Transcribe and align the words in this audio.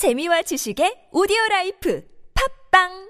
재미와 0.00 0.40
지식의 0.48 1.12
오디오 1.12 1.36
라이프. 1.50 2.00
팝빵 2.32 3.09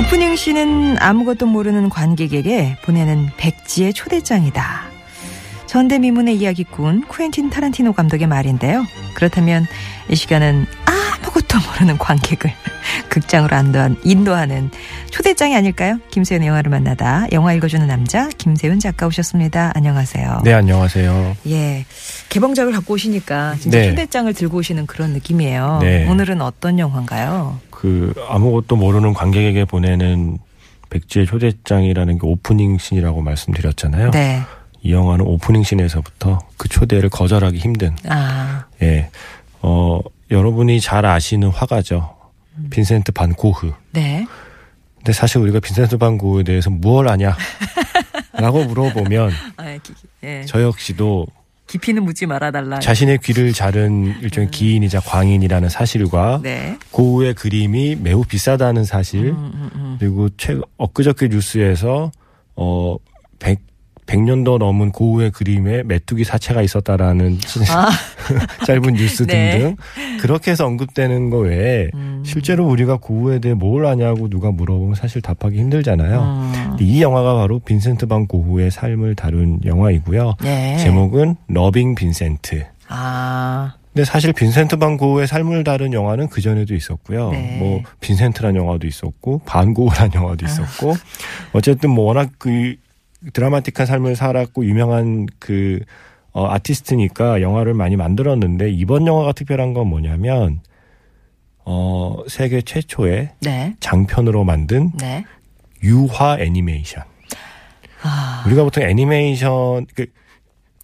오프닝 0.00 0.34
씬은 0.34 0.96
아무것도 0.98 1.44
모르는 1.44 1.90
관객에게 1.90 2.78
보내는 2.82 3.28
백지의 3.36 3.92
초대장이다. 3.92 4.88
전대미문의 5.66 6.36
이야기꾼 6.36 7.02
쿠엔틴 7.06 7.50
타란티노 7.50 7.92
감독의 7.92 8.26
말인데요. 8.26 8.86
그렇다면 9.14 9.66
이 10.08 10.16
시간은 10.16 10.64
아무것도 11.50 11.58
모르는 11.70 11.98
관객을 11.98 12.52
극장으로 13.10 13.56
안도한, 13.56 13.96
인도하는 14.04 14.70
초대장이 15.10 15.56
아닐까요? 15.56 15.98
김세윤의 16.10 16.48
영화를 16.48 16.70
만나다 16.70 17.26
영화 17.32 17.52
읽어주는 17.52 17.86
남자 17.86 18.28
김세윤 18.28 18.78
작가 18.78 19.06
오셨습니다. 19.06 19.72
안녕하세요. 19.74 20.42
네, 20.44 20.52
안녕하세요. 20.52 21.36
예. 21.48 21.84
개봉작을 22.28 22.72
갖고 22.72 22.94
오시니까 22.94 23.56
진짜 23.56 23.78
네. 23.78 23.88
초대장을 23.90 24.32
들고 24.32 24.58
오시는 24.58 24.86
그런 24.86 25.10
느낌이에요. 25.12 25.78
네. 25.82 26.08
오늘은 26.08 26.40
어떤 26.40 26.78
영화인가요? 26.78 27.58
그 27.70 28.14
아무것도 28.28 28.76
모르는 28.76 29.12
관객에게 29.12 29.64
보내는 29.64 30.38
백지의 30.90 31.26
초대장이라는 31.26 32.18
게 32.18 32.26
오프닝 32.26 32.78
씬이라고 32.78 33.22
말씀드렸잖아요. 33.22 34.10
네. 34.12 34.40
이 34.82 34.92
영화는 34.92 35.24
오프닝 35.26 35.62
씬에서부터 35.62 36.38
그 36.56 36.68
초대를 36.68 37.10
거절하기 37.10 37.58
힘든 37.58 37.94
아, 38.08 38.64
예. 38.82 39.10
어, 39.60 40.00
여러분이 40.30 40.80
잘 40.80 41.06
아시는 41.06 41.48
화가죠. 41.48 42.16
빈센트 42.70 43.12
반 43.12 43.32
고흐. 43.34 43.72
네. 43.92 44.26
근데 44.98 45.12
사실 45.12 45.38
우리가 45.38 45.60
빈센트 45.60 45.96
반 45.96 46.18
고흐에 46.18 46.42
대해서 46.44 46.70
무얼 46.70 47.08
아냐? 47.08 47.36
라고 48.32 48.64
물어보면 48.64 49.32
아, 49.56 49.76
기, 49.82 49.92
예. 50.22 50.44
저 50.46 50.62
역시도 50.62 51.26
깊이는 51.66 52.02
묻지 52.02 52.26
말아달라. 52.26 52.80
자신의 52.80 53.18
귀를 53.22 53.52
자른 53.52 54.14
일종의 54.22 54.50
기인이자 54.50 55.00
광인이라는 55.00 55.68
사실과 55.68 56.40
네. 56.42 56.76
고흐의 56.90 57.34
그림이 57.34 57.96
매우 57.96 58.24
비싸다는 58.24 58.84
사실 58.84 59.28
음, 59.30 59.52
음, 59.54 59.70
음. 59.74 59.96
그리고 60.00 60.28
최 60.36 60.58
엊그저께 60.78 61.28
뉴스에서 61.28 62.10
어 62.56 62.96
100, 63.38 63.60
100년도 64.10 64.58
넘은 64.58 64.90
고흐의 64.90 65.30
그림에 65.30 65.84
메뚜기 65.84 66.24
사체가 66.24 66.62
있었다라는 66.62 67.38
아, 67.70 67.90
짧은 68.66 68.94
뉴스 68.94 69.24
네. 69.26 69.58
등등 69.58 69.76
그렇게 70.18 70.50
해서 70.50 70.66
언급되는 70.66 71.30
거 71.30 71.38
외에 71.38 71.90
음. 71.94 72.22
실제로 72.26 72.66
우리가 72.66 72.96
고흐에 72.96 73.38
대해 73.38 73.54
뭘 73.54 73.86
아냐고 73.86 74.28
누가 74.28 74.50
물어보면 74.50 74.96
사실 74.96 75.22
답하기 75.22 75.56
힘들잖아요. 75.58 76.22
음. 76.22 76.76
이 76.80 77.02
영화가 77.02 77.36
바로 77.36 77.60
빈센트 77.60 78.06
반 78.06 78.26
고흐의 78.26 78.70
삶을 78.70 79.14
다룬 79.14 79.60
영화이고요. 79.64 80.34
네. 80.42 80.76
제목은 80.78 81.36
러빙 81.48 81.94
빈센트. 81.94 82.64
아, 82.88 83.74
근데 83.92 84.04
사실 84.04 84.32
빈센트 84.32 84.76
반 84.76 84.96
고흐의 84.96 85.28
삶을 85.28 85.62
다룬 85.62 85.92
영화는 85.92 86.28
그 86.28 86.40
전에도 86.40 86.74
있었고요. 86.74 87.30
네. 87.30 87.58
뭐 87.60 87.82
빈센트란 88.00 88.56
영화도 88.56 88.88
있었고 88.88 89.42
반 89.46 89.72
고흐란 89.72 90.10
영화도 90.14 90.44
있었고 90.46 90.96
어쨌든 91.52 91.90
뭐 91.90 92.06
워낙 92.06 92.30
그 92.38 92.74
드라마틱한 93.32 93.86
삶을 93.86 94.16
살았고 94.16 94.64
유명한 94.64 95.26
그 95.38 95.80
어, 96.32 96.46
아티스트니까 96.48 97.42
영화를 97.42 97.74
많이 97.74 97.96
만들었는데 97.96 98.70
이번 98.70 99.06
영화가 99.06 99.32
특별한 99.32 99.74
건 99.74 99.88
뭐냐면 99.88 100.60
어 101.64 102.22
세계 102.28 102.62
최초의 102.62 103.30
네. 103.40 103.76
장편으로 103.80 104.44
만든 104.44 104.92
네. 104.98 105.24
유화 105.82 106.38
애니메이션. 106.38 107.04
아, 108.02 108.44
우리가 108.46 108.64
보통 108.64 108.82
애니메이션 108.82 109.86
그, 109.94 110.06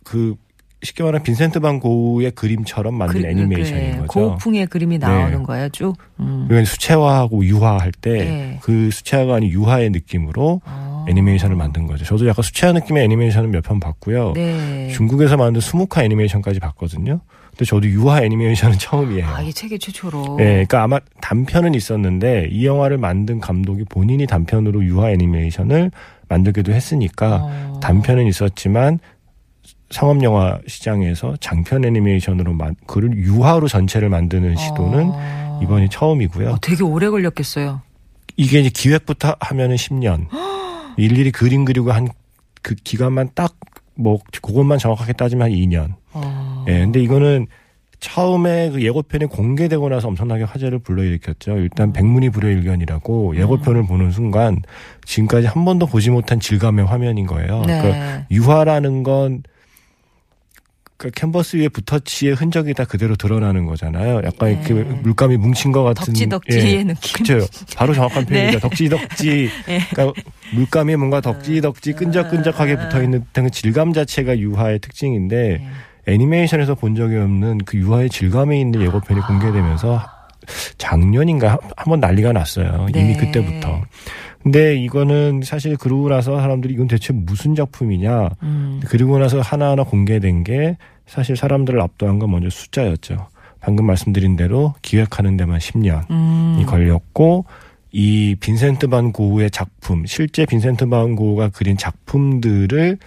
그 0.04 0.36
쉽게 0.82 1.02
말하면 1.02 1.22
빈센트 1.22 1.58
반 1.58 1.80
고흐의 1.80 2.32
그림처럼 2.32 2.94
만든 2.94 3.22
그- 3.22 3.26
애니메이션인 3.28 3.92
그, 4.02 4.06
거죠. 4.06 4.30
고풍의 4.32 4.66
그림이 4.66 4.98
나오는 4.98 5.38
네. 5.38 5.42
거예요, 5.42 5.68
쭉. 5.70 5.94
음. 6.20 6.44
그러니까 6.48 6.70
수채화하고 6.70 7.44
유화할 7.44 7.92
때 7.92 8.10
네. 8.12 8.58
그 8.62 8.90
수채화가 8.90 9.36
아닌 9.36 9.50
유화의 9.50 9.90
느낌으로 9.90 10.60
어. 10.64 11.04
애니메이션을 11.08 11.56
만든 11.56 11.86
거죠. 11.86 12.04
저도 12.04 12.26
약간 12.28 12.42
수채화 12.42 12.72
느낌의 12.72 13.04
애니메이션을 13.04 13.48
몇 13.48 13.62
편 13.66 13.80
봤고요. 13.80 14.32
네. 14.34 14.88
중국에서 14.92 15.36
만든 15.36 15.60
수묵화 15.60 16.04
애니메이션까지 16.04 16.60
봤거든요. 16.60 17.20
근데 17.50 17.64
저도 17.64 17.88
유화 17.88 18.22
애니메이션은 18.22 18.76
처음이에요. 18.78 19.26
아, 19.26 19.40
이 19.40 19.50
세계 19.50 19.78
최초로. 19.78 20.36
예, 20.40 20.44
그러니까 20.44 20.82
아마 20.82 21.00
단편은 21.22 21.74
있었는데 21.74 22.48
이 22.52 22.66
영화를 22.66 22.98
만든 22.98 23.40
감독이 23.40 23.84
본인이 23.88 24.26
단편으로 24.26 24.84
유화 24.84 25.10
애니메이션을 25.10 25.90
만들기도 26.28 26.72
했으니까 26.72 27.40
어. 27.42 27.80
단편은 27.82 28.26
있었지만 28.26 28.98
상업 29.90 30.22
영화 30.22 30.58
시장에서 30.66 31.36
장편 31.40 31.84
애니메이션으로 31.84 32.52
만 32.52 32.74
그를 32.86 33.16
유화로 33.16 33.68
전체를 33.68 34.08
만드는 34.08 34.56
시도는 34.56 35.10
어. 35.12 35.60
이번이 35.62 35.88
처음이고요. 35.90 36.50
어, 36.50 36.58
되게 36.60 36.82
오래 36.82 37.08
걸렸겠어요. 37.08 37.80
이게 38.36 38.60
이제 38.60 38.70
기획부터 38.70 39.36
하면은 39.40 39.76
10년. 39.76 40.26
일일이 40.98 41.30
그림 41.32 41.64
그리고 41.64 41.92
한 41.92 42.08
그 42.62 42.74
기간만 42.74 43.30
딱 43.34 43.54
뭐 43.98 44.18
그것만 44.42 44.78
정확하게 44.78 45.14
따지면 45.14 45.46
한 45.46 45.52
2년. 45.52 45.94
어. 46.12 46.64
예. 46.68 46.80
근데 46.80 47.00
이거는 47.00 47.46
처음에 47.98 48.70
그 48.70 48.82
예고편이 48.82 49.24
공개되고 49.26 49.88
나서 49.88 50.08
엄청나게 50.08 50.44
화제를 50.44 50.80
불러일으켰죠. 50.80 51.56
일단 51.56 51.92
백문이 51.94 52.28
불여일견이라고 52.28 53.36
예고편을 53.36 53.86
보는 53.86 54.10
순간 54.10 54.60
지금까지 55.06 55.46
한 55.46 55.64
번도 55.64 55.86
보지 55.86 56.10
못한 56.10 56.38
질감의 56.40 56.84
화면인 56.84 57.26
거예요. 57.26 57.62
네. 57.66 57.80
그러니까 57.80 58.26
유화라는 58.30 59.02
건 59.02 59.42
그 60.98 61.10
캔버스 61.10 61.56
위에 61.56 61.68
붓터치의 61.68 62.34
흔적이 62.34 62.72
다 62.72 62.84
그대로 62.84 63.16
드러나는 63.16 63.66
거잖아요. 63.66 64.22
약간 64.24 64.52
이렇게 64.52 64.72
네. 64.72 64.82
물감이 64.82 65.36
뭉친 65.36 65.72
것 65.72 65.82
같은 65.82 66.06
덕지덕지의 66.06 66.84
느낌. 66.84 67.24
그렇죠. 67.24 67.46
바로 67.76 67.92
정확한 67.92 68.24
표현이죠. 68.24 68.58
네. 68.58 68.60
덕지덕지. 68.60 69.50
예. 69.68 69.80
그러니까 69.90 70.20
물감이 70.54 70.96
뭔가 70.96 71.20
덕지덕지 71.20 71.92
끈적끈적하게 71.92 72.76
붙어 72.76 73.02
있는 73.02 73.24
듯한 73.24 73.44
그 73.44 73.50
질감 73.50 73.92
자체가 73.92 74.38
유화의 74.38 74.78
특징인데 74.78 75.60
네. 75.60 75.68
애니메이션에서 76.06 76.74
본 76.74 76.94
적이 76.94 77.16
없는 77.16 77.58
그 77.66 77.76
유화의 77.76 78.08
질감이 78.08 78.58
있는 78.58 78.80
예고편이 78.80 79.20
아. 79.20 79.26
공개되면서 79.26 80.15
작년인가 80.78 81.58
한번 81.76 82.00
난리가 82.00 82.32
났어요. 82.32 82.86
이미 82.94 83.14
네. 83.14 83.16
그때부터. 83.16 83.82
근데 84.42 84.76
이거는 84.76 85.42
사실 85.44 85.76
그러고 85.76 86.08
나서 86.08 86.38
사람들이 86.38 86.74
이건 86.74 86.86
대체 86.86 87.12
무슨 87.12 87.54
작품이냐. 87.54 88.28
음. 88.42 88.80
그리고 88.86 89.18
나서 89.18 89.40
하나하나 89.40 89.82
공개된 89.82 90.44
게 90.44 90.76
사실 91.06 91.36
사람들을 91.36 91.80
압도한 91.80 92.18
건 92.18 92.30
먼저 92.30 92.48
숫자였죠. 92.50 93.28
방금 93.60 93.86
말씀드린 93.86 94.36
대로 94.36 94.74
기획하는 94.82 95.36
데만 95.36 95.58
10년이 95.58 96.10
음. 96.10 96.64
걸렸고 96.66 97.44
이 97.90 98.36
빈센트 98.38 98.86
반 98.86 99.10
고흐의 99.10 99.50
작품, 99.50 100.06
실제 100.06 100.46
빈센트 100.46 100.86
반 100.86 101.16
고흐가 101.16 101.48
그린 101.48 101.76
작품들을 101.76 102.98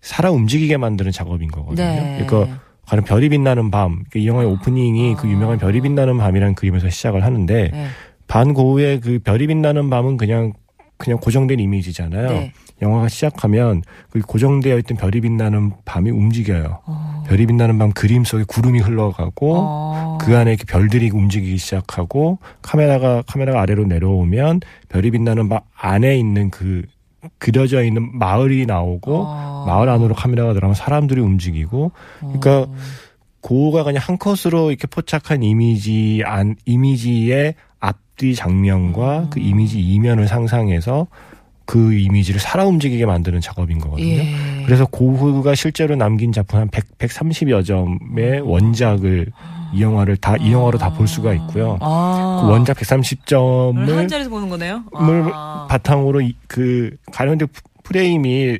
살아 0.00 0.30
움직이게 0.30 0.76
만드는 0.76 1.12
작업인 1.12 1.50
거거든요. 1.50 1.84
네. 1.84 2.24
그러니까 2.24 2.60
가령 2.88 3.04
별이 3.04 3.28
빛나는 3.28 3.70
밤, 3.70 4.04
이 4.14 4.26
영화의 4.26 4.48
오프닝이 4.48 5.16
그 5.16 5.28
유명한 5.28 5.58
별이 5.58 5.80
빛나는 5.82 6.16
밤이라는 6.16 6.54
그림에서 6.54 6.88
시작을 6.88 7.22
하는데 7.22 7.70
네. 7.70 7.86
반 8.26 8.54
고흐의 8.54 9.00
그 9.00 9.18
별이 9.18 9.46
빛나는 9.46 9.90
밤은 9.90 10.16
그냥 10.16 10.54
그냥 10.96 11.18
고정된 11.18 11.60
이미지잖아요. 11.60 12.28
네. 12.28 12.52
영화가 12.80 13.08
시작하면 13.08 13.82
그 14.10 14.20
고정되어 14.20 14.78
있던 14.78 14.96
별이 14.96 15.20
빛나는 15.20 15.72
밤이 15.84 16.10
움직여요. 16.10 16.80
어. 16.86 17.24
별이 17.26 17.46
빛나는 17.46 17.78
밤 17.78 17.92
그림 17.92 18.24
속에 18.24 18.44
구름이 18.46 18.80
흘러가고 18.80 19.54
어. 19.58 20.18
그 20.20 20.36
안에 20.36 20.52
이렇게 20.52 20.64
별들이 20.64 21.10
움직이기 21.10 21.58
시작하고 21.58 22.38
카메라가 22.62 23.22
카메라가 23.26 23.60
아래로 23.60 23.84
내려오면 23.84 24.60
별이 24.88 25.10
빛나는 25.10 25.48
밤 25.48 25.60
안에 25.76 26.16
있는 26.16 26.50
그 26.50 26.82
그려져 27.38 27.82
있는 27.82 28.16
마을이 28.16 28.66
나오고 28.66 29.24
어. 29.26 29.64
마을 29.66 29.88
안으로 29.88 30.14
카메라가 30.14 30.52
들어가면 30.52 30.74
사람들이 30.74 31.20
움직이고 31.20 31.92
그러니까 32.20 32.60
어. 32.60 32.74
고우가 33.40 33.84
그냥 33.84 34.02
한 34.04 34.18
컷으로 34.18 34.70
이렇게 34.70 34.86
포착한 34.86 35.42
이미지 35.42 36.22
안 36.24 36.56
이미지의 36.64 37.54
앞뒤 37.80 38.34
장면과 38.34 39.18
음. 39.18 39.30
그 39.30 39.40
이미지 39.40 39.80
이면을 39.80 40.28
상상해서 40.28 41.06
그 41.64 41.92
이미지를 41.92 42.40
살아 42.40 42.64
움직이게 42.64 43.04
만드는 43.04 43.40
작업인 43.40 43.78
거거든요. 43.78 44.06
예. 44.06 44.34
그래서 44.64 44.86
고흐가 44.86 45.54
실제로 45.54 45.96
남긴 45.96 46.32
작품 46.32 46.60
한 46.60 46.68
100, 46.68 46.96
130여 46.98 47.64
점의 47.64 48.40
원작을 48.40 49.32
이 49.72 49.82
영화를 49.82 50.16
다 50.16 50.36
이 50.38 50.52
영화로 50.52 50.78
다 50.78 50.90
볼 50.90 51.06
수가 51.08 51.34
있고요. 51.34 51.76
아. 51.80 52.40
그 52.44 52.50
원작 52.52 52.78
한 52.78 53.00
130점을 53.00 54.08
자리에서 54.08 54.30
보는 54.30 54.48
거네요. 54.48 54.84
물 54.92 55.30
아. 55.34 55.66
바탕으로 55.68 56.20
이- 56.22 56.34
그 56.46 56.96
가운데 57.12 57.46
프레임이 57.84 58.58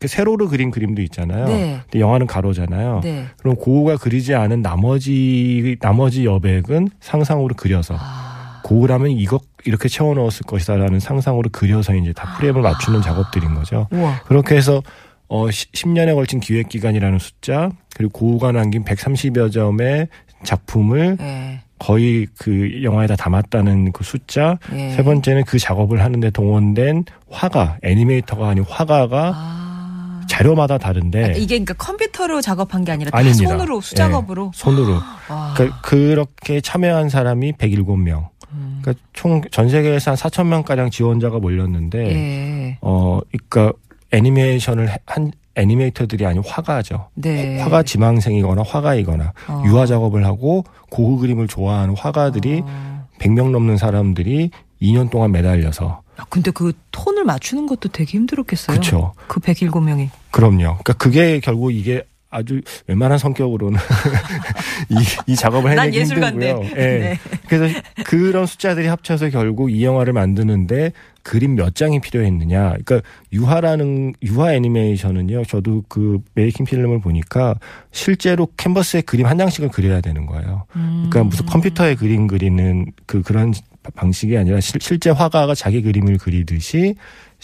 그 0.00 0.08
세로로 0.08 0.48
그린 0.48 0.70
그림도 0.70 1.00
있잖아요. 1.02 1.46
네. 1.46 1.80
근데 1.84 2.00
영화는 2.00 2.26
가로잖아요. 2.26 3.00
네. 3.02 3.26
그럼 3.38 3.56
고흐가 3.56 3.96
그리지 3.96 4.34
않은 4.34 4.60
나머지 4.62 5.76
나머지 5.80 6.24
여백은 6.26 6.88
상상으로 7.00 7.54
그려서 7.56 7.96
아. 7.98 8.60
고흐라면 8.64 9.10
이것 9.12 9.42
이렇게 9.64 9.88
채워 9.88 10.14
넣었을 10.14 10.44
것이다라는 10.46 11.00
상상으로 11.00 11.48
그려서 11.52 11.94
이제 11.94 12.12
다 12.12 12.34
프레임을 12.36 12.60
맞추는 12.62 13.02
작업들인 13.02 13.54
거죠. 13.54 13.86
우와. 13.92 14.20
그렇게 14.26 14.56
해서 14.56 14.82
어 15.28 15.46
10년에 15.46 16.14
걸친 16.14 16.38
기획 16.40 16.68
기간이라는 16.68 17.18
숫자 17.18 17.70
그리고 17.96 18.12
고흐가 18.12 18.52
남긴 18.52 18.84
130여 18.84 19.50
점의 19.52 20.08
작품을 20.44 21.16
예. 21.20 21.60
거의 21.78 22.26
그 22.38 22.82
영화에 22.82 23.06
다 23.06 23.16
담았다는 23.16 23.92
그 23.92 24.04
숫자 24.04 24.58
예. 24.74 24.90
세 24.92 25.02
번째는 25.02 25.44
그 25.44 25.58
작업을 25.58 26.02
하는데 26.02 26.30
동원된 26.30 27.04
화가 27.30 27.78
애니메이터가 27.82 28.48
아닌 28.48 28.64
화가가 28.68 29.32
아. 29.34 30.20
자료마다 30.28 30.78
다른데 30.78 31.34
이게 31.36 31.56
그러니까 31.58 31.74
컴퓨터로 31.74 32.40
작업한 32.40 32.84
게 32.84 32.92
아니라 32.92 33.10
다 33.10 33.18
아닙니다. 33.18 33.48
손으로 33.50 33.80
수작업으로. 33.80 34.46
예, 34.54 34.58
손으로 34.58 34.94
아. 35.28 35.52
그러니까 35.56 35.80
그렇게 35.82 36.60
참여한 36.60 37.08
사람이 37.08 37.52
107명. 37.52 38.28
음. 38.52 38.78
그러니까 38.82 39.04
총 39.12 39.42
전 39.50 39.68
세계에서 39.68 40.12
한 40.12 40.16
4천 40.16 40.46
명 40.46 40.62
가량 40.62 40.90
지원자가 40.90 41.38
몰렸는데 41.40 41.98
예. 42.14 42.78
어 42.80 43.20
그러니까 43.32 43.72
애니메이션을 44.12 44.88
해- 44.90 44.98
한 45.06 45.30
애니메이터들이 45.56 46.26
아닌 46.26 46.42
화가죠. 46.44 47.08
네. 47.14 47.60
화가 47.60 47.82
지망생이거나 47.82 48.62
화가이거나 48.66 49.32
어. 49.48 49.62
유화 49.66 49.86
작업을 49.86 50.24
하고 50.24 50.64
고흐 50.90 51.20
그림을 51.20 51.48
좋아하는 51.48 51.96
화가들이 51.96 52.62
어. 52.64 53.06
100명 53.20 53.50
넘는 53.50 53.76
사람들이 53.76 54.50
2년 54.82 55.10
동안 55.10 55.32
매달려서 55.32 56.02
아, 56.16 56.24
근데 56.28 56.50
그 56.50 56.72
톤을 56.92 57.24
맞추는 57.24 57.66
것도 57.66 57.88
되게 57.88 58.18
힘들었겠어요. 58.18 58.74
그렇죠. 58.76 59.14
그 59.26 59.40
107명이. 59.40 60.10
그럼요. 60.30 60.58
그러니까 60.58 60.92
그게 60.94 61.40
결국 61.40 61.72
이게 61.72 62.04
아주 62.34 62.60
웬만한 62.88 63.16
성격으로는 63.16 63.78
이, 64.90 65.32
이 65.32 65.36
작업을 65.36 65.76
난 65.76 65.86
해내기. 65.86 66.04
힘들고요. 66.04 66.62
예. 66.76 66.98
네. 66.98 67.18
그래서 67.48 67.80
그런 68.04 68.44
숫자들이 68.46 68.88
합쳐서 68.88 69.30
결국 69.30 69.70
이 69.70 69.84
영화를 69.84 70.12
만드는데 70.12 70.92
그림 71.22 71.54
몇 71.54 71.74
장이 71.74 72.00
필요했느냐. 72.00 72.70
그러니까 72.70 73.00
유화라는 73.32 74.14
유화 74.22 74.52
애니메이션은요. 74.52 75.44
저도 75.44 75.84
그 75.88 76.18
메이킹 76.34 76.66
필름을 76.66 77.00
보니까 77.00 77.54
실제로 77.92 78.48
캔버스에 78.56 79.02
그림 79.02 79.26
한 79.26 79.38
장씩을 79.38 79.68
그려야 79.70 80.00
되는 80.00 80.26
거예요. 80.26 80.64
그러니까 80.72 81.22
음. 81.22 81.28
무슨 81.28 81.46
컴퓨터에 81.46 81.94
그림 81.94 82.26
그리는 82.26 82.86
그 83.06 83.22
그런 83.22 83.54
방식이 83.94 84.36
아니라 84.36 84.60
실, 84.60 84.80
실제 84.80 85.10
화가가 85.10 85.54
자기 85.54 85.82
그림을 85.82 86.18
그리듯이 86.18 86.94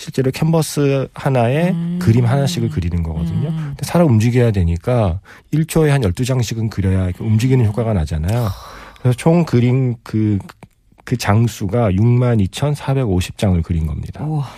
실제로 0.00 0.31
캔버스 0.31 1.08
하나에 1.12 1.73
음. 1.73 1.99
그림 2.00 2.25
하나씩을 2.25 2.70
그리는 2.70 3.02
거거든요. 3.02 3.50
음. 3.50 3.56
근데 3.69 3.82
사람 3.82 4.06
움직여야 4.06 4.50
되니까 4.50 5.20
1초에 5.52 5.88
한 5.88 6.00
12장씩은 6.00 6.70
그려야 6.70 7.11
움직이는 7.19 7.67
효과가 7.67 7.93
나잖아요. 7.93 8.49
그래서 8.99 9.14
총 9.19 9.44
그림 9.44 9.97
그, 10.02 10.38
그 11.05 11.19
장수가 11.19 11.91
62,450장을 11.91 13.62
그린 13.62 13.87
겁니다. 13.87 14.25
우와. 14.25 14.49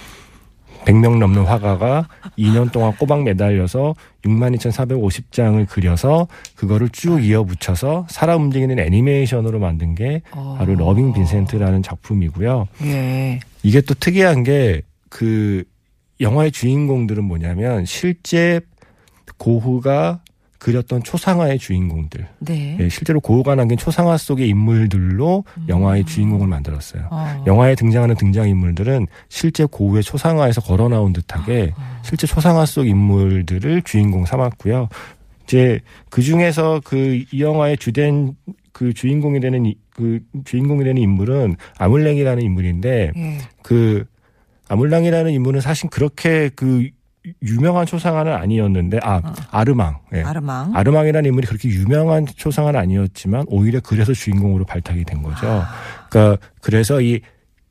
100명 0.85 1.19
넘는 1.19 1.45
화가가 1.45 2.07
2년 2.39 2.71
동안 2.71 2.93
꼬박 2.97 3.25
매달려서 3.25 3.97
62,450장을 4.25 5.69
그려서 5.69 6.29
그거를 6.55 6.89
쭉 6.91 7.25
이어붙여서 7.25 8.07
사람 8.09 8.43
움직이는 8.43 8.79
애니메이션으로 8.79 9.59
만든 9.59 9.97
게 9.97 10.23
바로 10.31 10.73
어. 10.73 10.77
러빙 10.77 11.13
빈센트라는 11.13 11.83
작품이고요. 11.83 12.69
예. 12.85 13.41
이게 13.65 13.81
또 13.81 13.95
특이한 13.95 14.45
게 14.45 14.83
그 15.13 15.63
영화의 16.21 16.51
주인공들은 16.53 17.23
뭐냐면 17.25 17.85
실제 17.85 18.61
고흐가 19.37 20.23
그렸던 20.59 21.03
초상화의 21.03 21.59
주인공들. 21.59 22.27
네. 22.39 22.79
예, 22.81 22.89
실제로 22.89 23.21
고흐가 23.21 23.55
남긴 23.57 23.77
초상화 23.77 24.17
속의 24.17 24.49
인물들로 24.49 25.45
영화의 25.69 26.05
주인공을 26.05 26.47
만들었어요. 26.47 27.09
어. 27.11 27.45
영화에 27.47 27.75
등장하는 27.75 28.15
등장인물들은 28.15 29.07
실제 29.29 29.67
고흐의 29.67 30.03
초상화에서 30.05 30.61
걸어 30.63 30.89
나온 30.89 31.13
듯하게 31.13 31.75
실제 32.03 32.27
초상화 32.27 32.65
속 32.65 32.87
인물들을 32.87 33.83
주인공 33.83 34.25
삼았고요. 34.25 34.89
이제 35.45 35.81
그 36.09 36.23
중에서 36.23 36.81
그 36.85 37.23
이 37.33 37.41
영화의 37.43 37.77
주된 37.77 38.35
그 38.73 38.95
주인공이 38.95 39.41
되는 39.41 39.67
이- 39.67 39.77
그 39.91 40.21
주인공이 40.45 40.85
되는 40.85 41.03
인물은 41.03 41.57
아물랭이라는 41.77 42.43
인물인데 42.43 43.13
예. 43.15 43.39
그 43.63 44.05
아물랑이라는 44.73 45.33
인물은 45.33 45.61
사실 45.61 45.91
그렇게 45.91 46.51
그 46.55 46.89
유명한 47.43 47.87
초상화는 47.87 48.33
아니었는데 48.33 48.99
아 49.03 49.21
아르망 49.51 49.99
예. 50.15 50.23
아르망. 50.23 50.75
아르망이라는 50.75 51.29
인물이 51.29 51.47
그렇게 51.47 51.69
유명한 51.69 52.27
초상화는 52.27 52.81
아니었지만 52.81 53.45
오히려 53.49 53.81
그래서 53.81 54.13
주인공으로 54.13 54.65
발탁이 54.65 55.05
된 55.05 55.23
거죠. 55.23 55.63
그러니까 56.09 56.45
그래서 56.63 57.01
이 57.03 57.21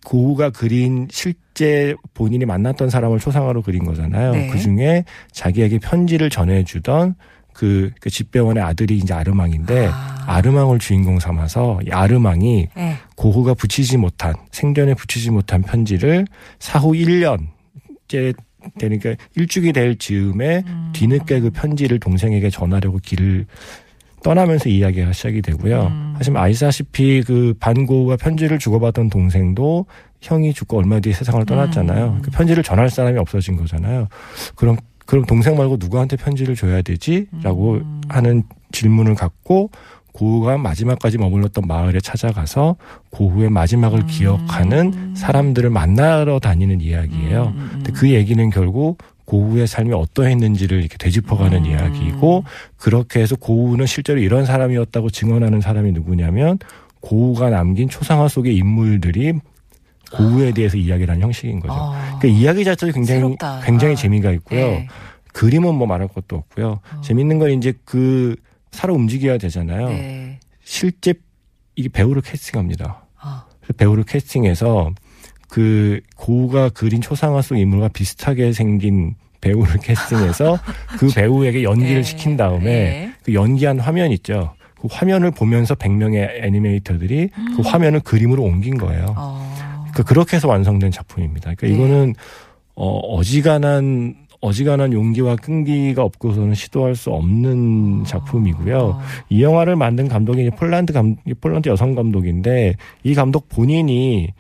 고우가 0.06 0.52
그린 0.52 1.08
실제 1.12 1.96
본인이 2.14 2.46
만났던 2.46 2.90
사람을 2.90 3.20
초상화로 3.20 3.64
그린 3.64 3.84
거잖아요. 3.84 4.32
네. 4.32 4.48
그 4.48 4.60
중에 4.60 5.04
자기에게 5.32 5.80
편지를 5.80 6.30
전해주던 6.30 7.16
그, 7.54 7.92
그 8.00 8.10
집배원의 8.10 8.64
아들이 8.64 8.98
이제 8.98 9.14
아르망인데 9.14 9.90
아. 9.92 10.24
아르망을 10.28 10.80
주인공 10.80 11.20
삼아서 11.20 11.80
이 11.86 11.92
아르망이 11.92 12.68
예. 12.78 12.98
고흐가 13.16 13.54
붙이지 13.54 13.98
못한 13.98 14.34
생전에 14.52 14.94
붙이지 14.94 15.32
못한 15.32 15.62
편지를 15.62 16.26
사후 16.60 16.92
1년째 16.92 18.36
되니까 18.78 19.16
일주기 19.36 19.74
될 19.74 19.98
즈음에 19.98 20.64
음. 20.68 20.92
뒤늦게 20.94 21.40
그 21.40 21.50
편지를 21.50 22.00
동생에게 22.00 22.50
전하려고 22.50 23.00
길을 23.00 23.46
떠나면서 24.24 24.70
이야기가 24.70 25.14
시작이 25.14 25.42
되고요. 25.42 25.88
음. 25.88 26.14
하지만 26.18 26.44
아시다시피 26.44 27.24
그 27.26 27.56
반고흐가 27.60 28.18
편지를 28.18 28.60
주고받던 28.60 29.10
동생도 29.10 29.88
형이 30.22 30.54
죽고 30.54 30.78
얼마 30.78 31.00
뒤에 31.00 31.14
세상을 31.14 31.44
떠났잖아요. 31.46 32.18
음. 32.18 32.22
그 32.22 32.30
편지를 32.30 32.62
전할 32.62 32.90
사람이 32.90 33.18
없어진 33.18 33.58
거잖아요. 33.58 34.08
그럼 34.56 34.78
그럼 35.12 35.26
동생 35.26 35.58
말고 35.58 35.76
누구한테 35.78 36.16
편지를 36.16 36.56
줘야 36.56 36.82
되지?라고 36.82 37.74
음. 37.74 38.02
하는 38.08 38.44
질문을 38.72 39.16
갖고 39.16 39.70
고흐가 40.14 40.58
마지막까지 40.58 41.18
머물렀던 41.18 41.66
마을에 41.68 42.00
찾아가서 42.00 42.78
고흐의 43.10 43.50
마지막을 43.50 44.00
음. 44.00 44.08
기억하는 44.08 45.14
사람들을 45.18 45.70
만나러 45.70 46.40
다니는 46.40 46.80
이야기예요. 46.80 47.54
음, 47.58 47.60
음, 47.60 47.70
근데 47.74 47.92
그 47.92 48.10
얘기는 48.10 48.50
결국 48.52 49.00
고흐의 49.26 49.68
삶이 49.68 49.92
어떠했는지를 49.92 50.80
이렇게 50.80 50.96
되짚어가는 50.98 51.66
음. 51.66 51.70
이야기이고 51.70 52.46
그렇게 52.78 53.20
해서 53.20 53.36
고흐는 53.36 53.88
실제로 53.88 54.22
이런 54.22 54.46
사람이었다고 54.46 55.10
증언하는 55.10 55.60
사람이 55.60 55.92
누구냐면 55.92 56.58
고흐가 57.02 57.50
남긴 57.50 57.90
초상화 57.90 58.30
속의 58.30 58.56
인물들이 58.56 59.34
고흐에 60.12 60.52
대해서 60.52 60.78
이야기를 60.78 61.10
하는 61.12 61.24
형식인 61.24 61.60
거죠. 61.60 61.74
어. 61.74 62.20
그 62.22 62.28
이야기 62.28 62.64
자체도 62.64 62.94
굉장히 62.94 63.22
새롭다. 63.22 63.62
굉장히 63.64 63.94
아. 63.94 63.96
재미가 63.96 64.32
있고요. 64.32 64.60
예. 64.60 64.88
그림은 65.34 65.76
뭐 65.76 65.88
말할 65.88 66.08
것도 66.08 66.36
없고요. 66.36 66.80
어. 66.94 67.02
재밌는 67.02 67.40
건 67.40 67.52
이제 67.52 67.74
그 67.86 68.36
살아 68.72 68.94
움직여야 68.94 69.38
되잖아요. 69.38 69.90
네. 69.90 70.40
실제 70.64 71.14
이게 71.76 71.90
배우를 71.90 72.22
캐스팅합니다. 72.22 73.06
아. 73.20 73.46
배우를 73.78 74.04
캐스팅해서 74.04 74.92
그 75.50 76.00
고우가 76.16 76.70
그린 76.70 77.02
초상화 77.02 77.42
속 77.42 77.58
인물과 77.58 77.90
비슷하게 77.90 78.54
생긴 78.54 79.16
배우를 79.42 79.80
캐스팅해서 79.80 80.60
그 81.00 81.10
배우에게 81.14 81.64
연기를 81.64 81.96
네. 81.96 82.04
시킨 82.04 82.38
다음에 82.38 82.64
네. 82.64 83.14
그 83.24 83.34
연기한 83.34 83.80
화면 83.80 84.12
있죠. 84.12 84.54
그 84.80 84.88
화면을 84.90 85.30
보면서 85.32 85.76
100명의 85.76 86.44
애니메이터들이 86.44 87.30
그 87.56 87.62
화면을 87.62 88.00
그림으로 88.00 88.44
옮긴 88.44 88.78
거예요. 88.78 89.14
어. 89.16 89.51
그러니까 89.92 90.04
그렇게 90.04 90.38
해서 90.38 90.48
완성된 90.48 90.92
작품입니다. 90.92 91.54
그러니까 91.56 91.68
네. 91.68 91.74
이거는 91.74 92.14
어, 92.76 92.98
어지간한 92.98 94.16
어지간한 94.42 94.92
용기와 94.92 95.36
끈기가 95.36 96.04
없고서는 96.04 96.56
시도할 96.56 96.96
수 96.96 97.12
없는 97.12 98.04
작품이고요. 98.06 98.78
어. 98.78 99.00
이 99.30 99.44
영화를 99.44 99.76
만든 99.76 100.08
감독이 100.08 100.50
폴란드 100.50 100.94
감 100.94 101.16
폴란드 101.40 101.70
여성 101.70 101.94
감독인데 101.94 102.76
이 103.04 103.14
감독 103.14 103.48
본인이 103.50 104.34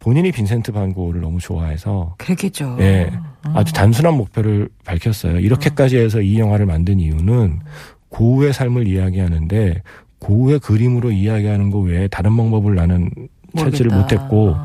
본인이 0.00 0.32
빈센트 0.32 0.72
반 0.72 0.92
고흐를 0.92 1.20
너무 1.20 1.38
좋아해서 1.38 2.16
그렇겠죠. 2.18 2.76
예, 2.80 3.10
음. 3.12 3.50
아주 3.54 3.72
단순한 3.72 4.14
목표를 4.16 4.68
밝혔어요. 4.84 5.38
이렇게까지 5.38 5.98
해서 5.98 6.20
이 6.20 6.38
영화를 6.38 6.66
만든 6.66 6.98
이유는 6.98 7.60
고흐의 8.10 8.52
삶을 8.52 8.88
이야기하는데 8.88 9.82
고흐의 10.18 10.58
그림으로 10.58 11.10
이야기하는 11.10 11.70
거 11.70 11.78
외에 11.78 12.08
다른 12.08 12.36
방법을 12.36 12.74
나는 12.74 13.10
찾지를 13.56 13.92
모르겠다. 13.92 14.24
못했고 14.24 14.56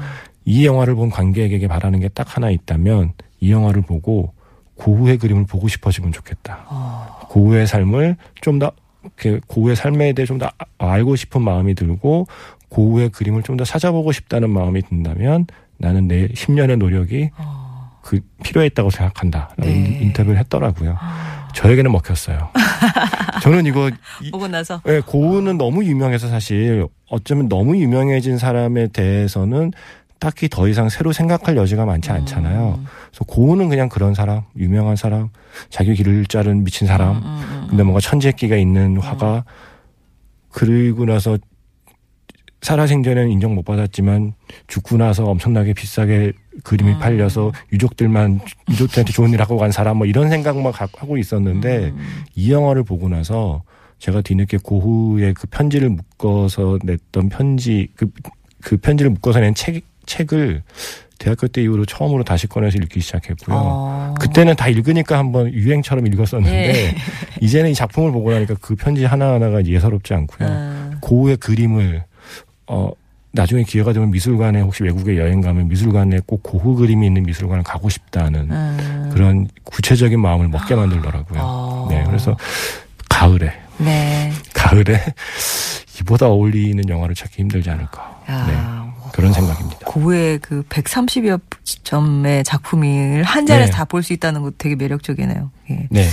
이 0.50 0.66
영화를 0.66 0.96
본 0.96 1.10
관객에게 1.10 1.68
바라는 1.68 2.00
게 2.00 2.10
딱 2.10 2.36
하나 2.36 2.50
있다면 2.50 3.14
이 3.40 3.52
영화를 3.52 3.82
보고 3.84 4.34
고흐의 4.76 5.18
그림을 5.18 5.46
보고 5.46 5.68
싶어지면 5.68 6.12
좋겠다. 6.12 6.66
어. 6.68 7.20
고흐의 7.30 7.68
삶을 7.68 8.16
좀더 8.42 8.72
고흐의 9.48 9.76
삶에 9.76 10.14
대해 10.14 10.26
좀 10.26 10.40
더 10.40 10.50
알고 10.78 11.16
싶은 11.16 11.42
마음이 11.42 11.76
들고 11.76 12.28
고흐의 12.70 13.10
그림을 13.10 13.44
좀 13.44 13.58
더 13.58 13.64
찾아보고 13.64 14.12
싶다는 14.12 14.50
마음이 14.50 14.82
든다면 14.84 15.46
나는 15.78 16.08
내 16.08 16.28
10년의 16.30 16.78
노력이 16.78 17.30
어. 17.38 18.00
그 18.02 18.20
필요했다고 18.44 18.90
생각한다. 18.90 19.50
라고 19.58 19.70
네. 19.70 19.76
인- 19.76 20.02
인터뷰를 20.04 20.40
했더라고요. 20.40 20.98
저에게는 21.54 21.92
먹혔어요. 21.92 22.50
저는 23.44 23.66
이거 23.66 23.90
이- 24.22 24.32
보고 24.32 24.48
나서 24.48 24.82
예, 24.88 25.00
고흐는 25.06 25.58
너무 25.58 25.84
유명해서 25.84 26.28
사실 26.30 26.88
어쩌면 27.10 27.50
너무 27.50 27.78
유명해진 27.78 28.38
사람에 28.38 28.88
대해서는 28.88 29.72
딱히 30.20 30.50
더 30.50 30.68
이상 30.68 30.90
새로 30.90 31.12
생각할 31.14 31.56
여지가 31.56 31.86
많지 31.86 32.12
않잖아요. 32.12 32.76
음. 32.80 32.86
그래서 33.10 33.24
고흐는 33.26 33.70
그냥 33.70 33.88
그런 33.90 34.14
사람, 34.14 34.42
유명한 34.58 34.96
사람, 34.96 35.30
자기 35.70 35.94
길을 35.96 36.26
자른 36.26 36.64
미친 36.64 36.88
사람, 36.88 37.18
음, 37.18 37.22
음, 37.24 37.42
음. 37.64 37.68
근데 37.70 37.84
뭔가 37.84 38.02
천재끼가 38.02 38.58
있는 38.58 38.98
화가 38.98 39.46
그리고 40.52 41.06
나서 41.06 41.38
살아생전에는 42.62 43.30
인정 43.32 43.56
못 43.56 43.64
받았지만 43.64 44.34
죽고 44.68 44.98
나서 44.98 45.26
엄청나게 45.26 45.74
비싸게 45.74 46.34
그림이 46.64 46.92
음. 46.92 47.00
팔려서 47.00 47.54
유족들만 47.72 48.42
유족들한테 48.70 49.14
좋은 49.14 49.32
일 49.32 49.42
하고 49.42 49.56
간 49.58 49.72
사람 49.72 49.98
뭐 49.98 50.06
이런 50.06 50.30
생각만 50.30 50.74
가- 50.74 50.88
하고 50.98 51.18
있었는데 51.18 51.92
음. 51.96 52.24
이 52.36 52.52
영화를 52.52 52.84
보고 52.84 53.08
나서 53.08 53.64
제가 54.00 54.22
뒤늦게 54.22 54.58
고흐의 54.64 55.34
그 55.36 55.48
편지를 55.48 55.90
묶어서 55.90 56.80
냈던 56.84 57.30
편지 57.30 57.88
그, 57.96 58.08
그 58.62 58.76
편지를 58.76 59.10
묶어서 59.12 59.40
낸 59.40 59.54
책, 59.56 59.82
책을 60.10 60.64
대학교 61.20 61.48
때 61.48 61.62
이후로 61.62 61.86
처음으로 61.86 62.24
다시 62.24 62.48
꺼내서 62.48 62.78
읽기 62.78 63.02
시작했고요. 63.02 63.56
어. 63.58 64.16
그때는 64.20 64.56
다 64.56 64.68
읽으니까 64.70 65.18
한번 65.18 65.52
유행처럼 65.54 66.08
읽었었는데 66.08 66.52
예. 66.52 66.96
이제는 67.42 67.72
이 67.72 67.74
작품을 67.74 68.12
보고 68.12 68.32
나니까 68.32 68.56
그 68.62 68.76
편지 68.76 69.06
하나하나가 69.06 69.64
예사롭지 69.66 70.14
않고요. 70.14 70.48
음. 70.48 70.98
고흐의 71.02 71.38
그림을 71.38 72.04
어 72.68 72.92
나중에 73.32 73.64
기회가 73.64 73.94
되면 73.94 74.10
미술관에 74.10 74.62
혹시 74.62 74.84
외국에 74.84 75.18
여행 75.18 75.42
가면 75.42 75.68
미술관에 75.68 76.22
꼭 76.26 76.42
고흐 76.42 76.76
그림이 76.76 77.06
있는 77.06 77.24
미술관을 77.24 77.64
가고 77.64 77.90
싶다는 77.90 78.50
음. 78.50 79.10
그런 79.14 79.48
구체적인 79.66 80.20
마음을 80.20 80.48
먹게 80.48 80.74
만들더라고요. 80.76 81.40
어. 81.42 81.88
네, 81.90 82.04
그래서 82.08 82.36
가을에 83.10 83.54
네. 83.78 84.32
가을에 84.54 85.00
이보다 86.02 86.28
어울리는 86.28 86.88
영화를 86.88 87.14
찾기 87.14 87.42
힘들지 87.42 87.70
않을까. 87.70 88.22
야, 88.30 88.46
네, 88.48 88.54
그런 89.14 89.34
생각입니다. 89.34 89.80
고흐의 89.86 90.40
그 90.40 90.64
130여 90.64 91.40
점의 91.84 92.44
작품을 92.44 93.24
한 93.24 93.46
자리에서 93.46 93.72
네. 93.72 93.78
다볼 93.78 94.04
수 94.04 94.14
있다는 94.14 94.42
것도 94.42 94.56
되게 94.58 94.76
매력적이네요. 94.76 95.52
예. 95.72 95.88
네, 95.90 96.08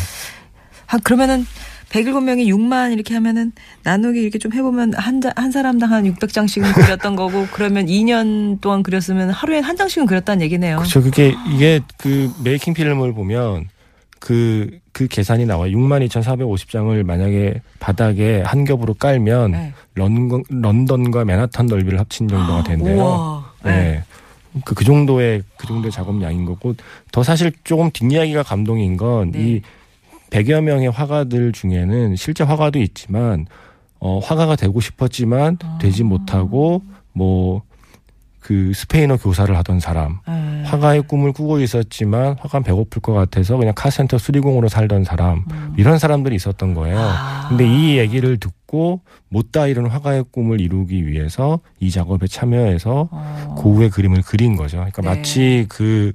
한 0.86 1.00
그러면은 1.00 1.46
107명이 1.90 2.46
6만 2.46 2.92
이렇게 2.92 3.14
하면은 3.14 3.52
나누기 3.82 4.20
이렇게 4.20 4.38
좀 4.38 4.52
해보면 4.52 4.94
한, 4.94 5.20
자, 5.20 5.32
한 5.36 5.52
사람당 5.52 5.92
한 5.92 6.04
600장씩은 6.04 6.74
그렸던 6.74 7.14
거고 7.16 7.46
그러면 7.52 7.86
2년 7.86 8.60
동안 8.60 8.82
그렸으면 8.82 9.30
하루에 9.30 9.60
한 9.60 9.76
장씩은 9.76 10.06
그렸다는 10.06 10.42
얘기네요. 10.42 10.78
그렇죠. 10.78 11.02
그게 11.02 11.34
이게 11.48 11.80
그 11.96 12.32
메이킹 12.42 12.74
필름을 12.74 13.14
보면 13.14 13.68
그, 14.26 14.80
그 14.90 15.06
계산이 15.06 15.46
나와요. 15.46 15.70
62,450장을 15.78 17.00
만약에 17.04 17.62
바닥에 17.78 18.42
한 18.44 18.64
겹으로 18.64 18.94
깔면 18.94 19.52
네. 19.52 19.72
런던, 19.94 20.42
런던과 20.48 21.24
맨하탄 21.24 21.66
넓이를 21.66 22.00
합친 22.00 22.26
정도가 22.26 22.64
된대요. 22.64 22.96
우와. 22.96 23.52
네. 23.62 24.02
그, 24.64 24.74
그 24.74 24.84
정도의, 24.84 25.44
그 25.56 25.68
정도의 25.68 25.92
작업량인 25.92 26.44
거고, 26.44 26.74
더 27.12 27.22
사실 27.22 27.52
조금 27.62 27.92
뒷이야기가 27.92 28.42
감동인 28.42 28.96
건, 28.96 29.30
네. 29.30 29.38
이 29.38 29.62
100여 30.30 30.60
명의 30.60 30.90
화가들 30.90 31.52
중에는 31.52 32.16
실제 32.16 32.42
화가도 32.42 32.80
있지만, 32.80 33.46
어, 34.00 34.18
화가가 34.18 34.56
되고 34.56 34.80
싶었지만, 34.80 35.58
아. 35.62 35.78
되지 35.80 36.02
못하고, 36.02 36.82
뭐, 37.12 37.62
그 38.40 38.72
스페인어 38.74 39.18
교사를 39.18 39.56
하던 39.56 39.78
사람, 39.78 40.18
네. 40.26 40.45
화가의 40.66 41.02
꿈을 41.02 41.32
꾸고 41.32 41.60
있었지만, 41.60 42.36
화가 42.38 42.60
배고플 42.60 43.00
것 43.00 43.12
같아서 43.12 43.56
그냥 43.56 43.72
카센터 43.74 44.18
수리공으로 44.18 44.68
살던 44.68 45.04
사람, 45.04 45.44
이런 45.76 45.98
사람들이 45.98 46.34
있었던 46.36 46.74
거예요. 46.74 46.96
음. 46.96 47.02
아. 47.02 47.46
근데 47.48 47.66
이 47.66 47.98
얘기를 47.98 48.36
듣고, 48.38 49.00
못다 49.28 49.66
이룬 49.66 49.86
화가의 49.86 50.24
꿈을 50.30 50.60
이루기 50.60 51.06
위해서 51.06 51.60
이 51.80 51.90
작업에 51.90 52.26
참여해서 52.26 53.08
어. 53.10 53.54
고흐의 53.58 53.90
그림을 53.90 54.22
그린 54.22 54.56
거죠. 54.56 54.76
그러니까 54.78 55.02
네. 55.02 55.08
마치 55.08 55.66
그 55.68 56.12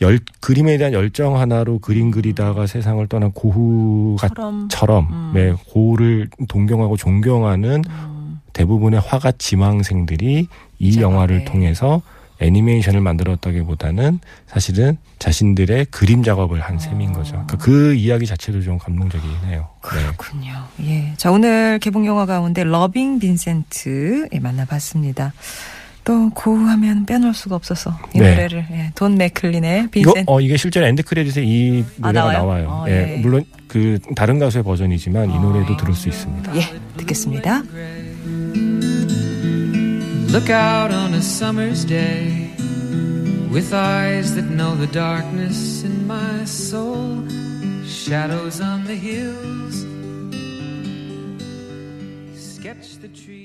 열, 0.00 0.18
그림에 0.40 0.76
대한 0.76 0.92
열정 0.92 1.38
하나로 1.38 1.78
그림 1.78 2.10
그리다가 2.10 2.66
세상을 2.66 3.06
떠난 3.06 3.32
고흐가처럼 3.32 4.68
처럼. 4.70 5.08
음. 5.10 5.30
네, 5.34 5.54
고흐를 5.70 6.28
동경하고 6.48 6.96
존경하는 6.96 7.82
음. 7.88 8.40
대부분의 8.52 9.00
화가 9.00 9.32
지망생들이 9.32 10.48
이. 10.78 11.00
영화를 11.00 11.44
통해서 11.44 12.02
애니메이션을 12.40 13.00
만들었다기보다는 13.00 14.20
사실은 14.46 14.98
자신들의 15.18 15.86
그림 15.86 16.22
작업을 16.22 16.60
한 16.60 16.78
셈인 16.78 17.12
거죠. 17.12 17.32
그러니까 17.32 17.56
그 17.58 17.94
이야기 17.94 18.26
자체도 18.26 18.62
좀 18.62 18.78
감동적이긴 18.78 19.48
해요. 19.48 19.68
네. 19.82 19.88
그렇군요. 19.88 20.52
예. 20.82 21.14
자, 21.16 21.30
오늘 21.30 21.78
개봉 21.78 22.06
영화 22.06 22.26
가운데 22.26 22.64
러빙 22.64 23.18
빈센트 23.18 24.28
예, 24.32 24.38
만나봤습니다. 24.40 25.32
또 26.04 26.28
고흐 26.30 26.62
하면 26.62 27.06
빼놓을 27.06 27.32
수가 27.32 27.56
없어서 27.56 27.98
이 28.14 28.18
네. 28.18 28.30
노래를 28.30 28.66
예, 28.72 28.90
돈 28.94 29.16
맥클린의 29.16 29.88
이거 29.94 30.12
빈센트 30.12 30.30
어 30.30 30.38
이게 30.40 30.58
실제로 30.58 30.86
end 30.86 31.02
credit에 31.02 31.42
이 31.42 31.82
아, 32.02 32.08
노래가 32.08 32.32
나와요? 32.32 32.38
나와요. 32.38 32.68
어, 32.68 32.84
예. 32.88 33.14
예. 33.14 33.16
물론 33.18 33.44
그 33.68 33.98
다른 34.14 34.38
가수의 34.38 34.64
버전이지만 34.64 35.30
이 35.30 35.38
노래도 35.38 35.72
어. 35.72 35.76
들을 35.78 35.94
수 35.94 36.10
있습니다. 36.10 36.56
예, 36.56 36.60
듣겠습니다. 36.98 37.62
Look 40.34 40.50
out 40.50 40.90
on 40.90 41.14
a 41.14 41.22
summer's 41.22 41.84
day 41.84 42.50
with 43.52 43.72
eyes 43.72 44.34
that 44.34 44.46
know 44.46 44.74
the 44.74 44.88
darkness 44.88 45.84
in 45.84 46.08
my 46.08 46.44
soul. 46.44 47.22
Shadows 47.86 48.60
on 48.60 48.84
the 48.84 48.96
hills. 48.96 49.76
Sketch 52.36 52.96
the 52.98 53.06
trees. 53.06 53.43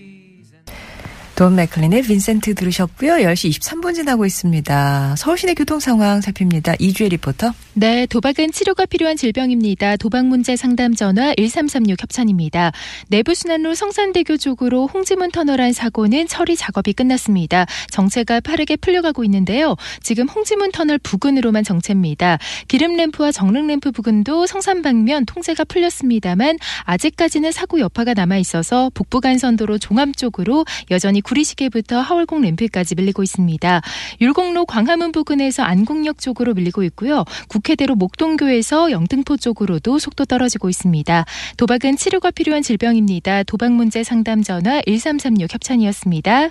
돈 1.40 1.56
맥클린의 1.56 2.02
빈센트 2.02 2.54
들으셨고요. 2.54 3.14
10시 3.14 3.58
23분 3.58 3.96
지나고 3.96 4.26
있습니다. 4.26 5.16
서울시내 5.18 5.54
교통 5.54 5.80
상황 5.80 6.20
살핍니다. 6.20 6.74
이주혜 6.80 7.08
리포터. 7.08 7.54
네, 7.76 8.06
도박은 8.08 8.52
치료가 8.52 8.86
필요한 8.86 9.16
질병입니다. 9.16 9.96
도박 9.96 10.26
문제 10.26 10.58
상담 10.58 10.94
전화 10.94 11.34
1336 11.36 12.02
협찬입니다. 12.02 12.74
내부순환로 13.08 13.74
성산대교 13.74 14.36
쪽으로 14.36 14.88
홍지문 14.88 15.32
터널 15.32 15.62
안 15.62 15.72
사고는 15.72 16.28
처리 16.28 16.58
작업이 16.58 16.92
끝났습니다. 16.92 17.66
정체가 17.90 18.42
빠르게 18.42 18.76
풀려가고 18.76 19.24
있는데요. 19.24 19.78
지금 20.04 20.28
홍지문 20.28 20.74
터널 20.74 20.98
부근으로만 20.98 21.64
정체입니다. 21.64 22.38
길음 22.68 22.98
램프와 22.98 23.32
정릉 23.32 23.68
램프 23.68 23.92
부근도 23.92 24.46
성산 24.46 24.82
방면 24.82 25.26
통제가 25.26 25.64
풀렸습니다만 25.64 26.58
아직까지는 26.84 27.54
사고 27.54 27.80
여파가 27.80 28.14
남아 28.14 28.36
있어서 28.40 28.92
북부간선도로 28.94 29.78
종암 29.78 30.12
쪽으로 30.12 30.66
여전히 30.92 31.22
구리시계부터 31.30 32.00
하월곡 32.00 32.42
램프까지 32.42 32.96
밀리고 32.96 33.22
있습니다. 33.22 33.82
율곡로 34.20 34.66
광화문 34.66 35.12
부근에서 35.12 35.62
안국역 35.64 36.20
쪽으로 36.20 36.56
밀리고 36.56 36.84
있고요. 36.84 37.24
국회대로 37.48 37.96
목동교에서 37.96 38.92
영등포 38.92 39.38
쪽으로도 39.38 40.00
속도 40.00 40.26
떨어지고 40.26 40.70
있습니다. 40.70 41.26
도박은 41.58 41.98
치료가 41.98 42.32
필요한 42.32 42.64
질병입니다. 42.64 43.44
도박 43.44 43.74
문제 43.74 44.04
상담 44.04 44.42
전화 44.42 44.82
1336 44.88 45.54
협찬이었습니다. 45.54 46.50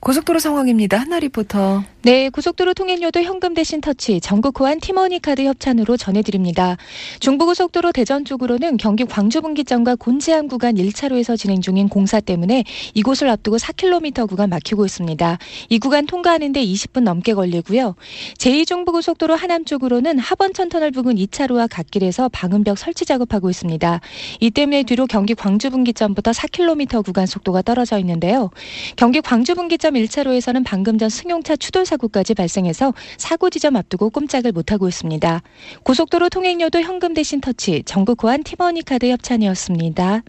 고속도로 0.00 0.38
상황입니다. 0.40 0.98
한나 0.98 1.20
리포터. 1.20 1.84
네, 2.04 2.28
고속도로 2.28 2.74
통행료도 2.74 3.22
현금 3.22 3.54
대신 3.54 3.80
터치, 3.80 4.20
전국 4.20 4.60
호환 4.60 4.78
티머니 4.78 5.20
카드 5.20 5.42
협찬으로 5.42 5.96
전해드립니다. 5.96 6.76
중부고속도로 7.20 7.92
대전 7.92 8.26
쪽으로는 8.26 8.76
경기 8.76 9.06
광주 9.06 9.40
분기점과 9.40 9.96
곤지암 9.96 10.48
구간 10.48 10.74
1차로에서 10.74 11.38
진행 11.38 11.62
중인 11.62 11.88
공사 11.88 12.20
때문에 12.20 12.64
이곳을 12.92 13.30
앞두고 13.30 13.56
4km 13.56 14.28
구간 14.28 14.50
막히고 14.50 14.84
있습니다. 14.84 15.38
이 15.70 15.78
구간 15.78 16.04
통과하는데 16.04 16.62
20분 16.62 17.04
넘게 17.04 17.32
걸리고요. 17.32 17.94
제2중부고속도로 18.36 19.34
하남 19.34 19.64
쪽으로는 19.64 20.18
하번천 20.18 20.68
터널 20.68 20.90
부근 20.90 21.14
2차로와 21.14 21.70
갓길에서 21.70 22.28
방음벽 22.28 22.76
설치 22.76 23.06
작업하고 23.06 23.48
있습니다. 23.48 24.02
이 24.40 24.50
때문에 24.50 24.82
뒤로 24.82 25.06
경기 25.06 25.34
광주 25.34 25.70
분기점부터 25.70 26.32
4km 26.32 27.02
구간 27.02 27.24
속도가 27.24 27.62
떨어져 27.62 27.98
있는데요. 28.00 28.50
경기 28.96 29.22
광주 29.22 29.54
분기점 29.54 29.94
1차로에서는 29.94 30.64
방금 30.66 30.98
전 30.98 31.08
승용차 31.08 31.56
추돌 31.56 31.86
사 31.86 31.93
고까지 31.96 32.34
발생해서 32.34 32.94
사고 33.18 33.50
지점 33.50 33.76
앞두고 33.76 34.10
꼼짝을 34.10 34.52
못하고 34.52 34.88
있습니다. 34.88 35.42
고속도로 35.82 36.28
통행료도 36.28 36.80
현금 36.80 37.14
대신 37.14 37.40
터치, 37.40 37.82
전국 37.86 38.22
호환 38.22 38.42
티머니 38.42 38.82
카드 38.82 39.10
협찬이었습니다. 39.10 40.22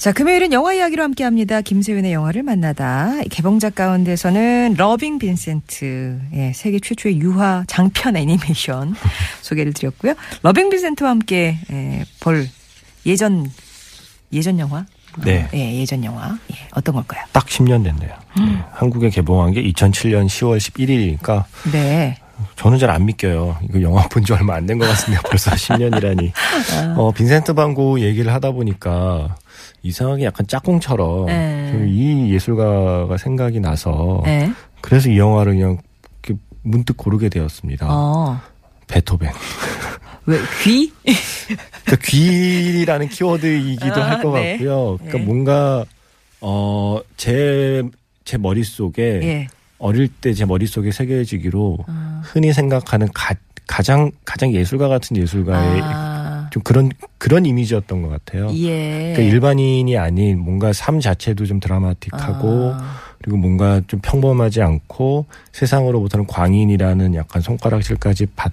자, 0.00 0.12
금요일은 0.12 0.54
영화 0.54 0.72
이야기로 0.72 1.02
함께 1.02 1.24
합니다. 1.24 1.60
김세윤의 1.60 2.14
영화를 2.14 2.42
만나다. 2.42 3.20
개봉작 3.30 3.74
가운데서는 3.74 4.76
러빙 4.78 5.18
빈센트. 5.18 6.18
예, 6.32 6.54
세계 6.54 6.78
최초의 6.80 7.18
유화 7.18 7.64
장편 7.66 8.16
애니메이션 8.16 8.94
소개를 9.42 9.74
드렸고요. 9.74 10.14
러빙 10.42 10.70
빈센트와 10.70 11.10
함께 11.10 11.58
예, 11.70 12.04
볼 12.20 12.48
예전 13.04 13.50
예전 14.32 14.58
영화? 14.58 14.86
네. 15.24 15.48
예, 15.54 15.74
예전 15.80 16.04
영화. 16.04 16.36
예, 16.52 16.56
어떤 16.72 16.94
걸까요? 16.94 17.22
딱 17.32 17.46
10년 17.46 17.82
됐네요. 17.84 18.10
네, 18.38 18.58
한국에 18.72 19.10
개봉한 19.10 19.52
게 19.52 19.62
2007년 19.62 20.26
10월 20.26 20.58
11일이니까 20.58 21.44
네. 21.72 22.16
저는 22.56 22.78
잘 22.78 22.88
안 22.90 23.04
믿겨요. 23.04 23.58
이거 23.68 23.82
영화 23.82 24.06
본 24.08 24.24
지 24.24 24.32
얼마 24.32 24.54
안 24.54 24.66
된 24.66 24.78
것 24.78 24.86
같습니다. 24.88 25.22
벌써 25.28 25.50
10년이라니. 25.50 26.32
어, 26.96 27.10
빈센트 27.12 27.52
반고 27.52 28.00
얘기를 28.00 28.32
하다 28.32 28.52
보니까 28.52 29.34
이상하게 29.82 30.24
약간 30.24 30.46
짝꿍처럼 30.46 31.26
네. 31.26 31.68
좀이 31.72 32.32
예술가가 32.32 33.16
생각이 33.18 33.60
나서 33.60 34.22
네. 34.24 34.50
그래서 34.80 35.10
이 35.10 35.18
영화를 35.18 35.54
그냥 35.54 35.78
문득 36.62 36.96
고르게 36.96 37.28
되었습니다. 37.30 37.86
어. 37.90 38.40
베토벤. 38.86 39.30
왜 40.30 40.38
귀? 40.62 40.92
그러니까 41.84 42.06
귀라는 42.06 43.08
키워드이기도 43.08 44.00
아, 44.00 44.10
할것 44.10 44.34
네. 44.34 44.52
같고요. 44.52 44.96
그러니까 44.98 45.18
네. 45.18 45.24
뭔가 45.24 45.84
어제제 46.40 47.82
제 48.24 48.38
머릿속에 48.38 49.02
예. 49.22 49.46
어릴 49.78 50.08
때 50.08 50.32
제 50.32 50.44
머릿속에 50.44 50.92
새겨지기로 50.92 51.78
아. 51.88 52.22
흔히 52.24 52.52
생각하는 52.52 53.08
가, 53.12 53.34
가장 53.66 54.12
가장 54.24 54.52
예술가 54.52 54.88
같은 54.88 55.16
예술가의 55.16 55.80
아. 55.82 56.48
좀 56.52 56.62
그런 56.62 56.90
그런 57.18 57.44
이미지였던 57.46 58.02
것 58.02 58.08
같아요. 58.08 58.50
예. 58.54 59.12
그러니까 59.14 59.22
일반인이 59.22 59.96
아닌 59.98 60.38
뭔가 60.38 60.72
삶 60.72 61.00
자체도 61.00 61.46
좀 61.46 61.58
드라마틱하고 61.60 62.72
아. 62.74 63.00
그리고 63.22 63.36
뭔가 63.36 63.80
좀 63.86 64.00
평범하지 64.00 64.62
않고 64.62 65.26
세상으로부터는 65.52 66.26
광인이라는 66.26 67.14
약간 67.16 67.42
손가락질까지 67.42 68.26
받 68.36 68.52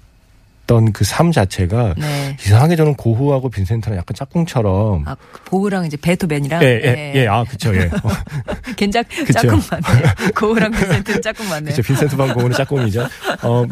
던 0.67 0.91
그 0.91 1.05
삶 1.05 1.31
자체가 1.31 1.95
네. 1.97 2.37
이상하게 2.45 2.75
저는 2.75 2.95
고흐하고 2.95 3.49
빈센트랑 3.49 3.97
약간 3.97 4.13
짝꿍처럼 4.15 5.03
아, 5.07 5.15
고흐랑 5.45 5.85
이제 5.85 5.97
베토벤이랑 5.97 6.61
예, 6.63 6.81
예, 6.83 7.13
예, 7.15 7.27
아, 7.27 7.43
그쵸, 7.45 7.73
예. 7.75 7.89
그쵸. 8.75 9.33
짝꿍 9.33 9.59
맞네. 9.71 10.31
고흐랑 10.35 10.71
빈센트 10.71 11.21
짝꿍 11.21 11.47
맞네. 11.49 11.71
그쵸, 11.71 11.81
빈센트 11.81 12.15
반 12.17 12.33
고흐는 12.33 12.51
짝꿍이죠. 12.57 13.07
어, 13.43 13.65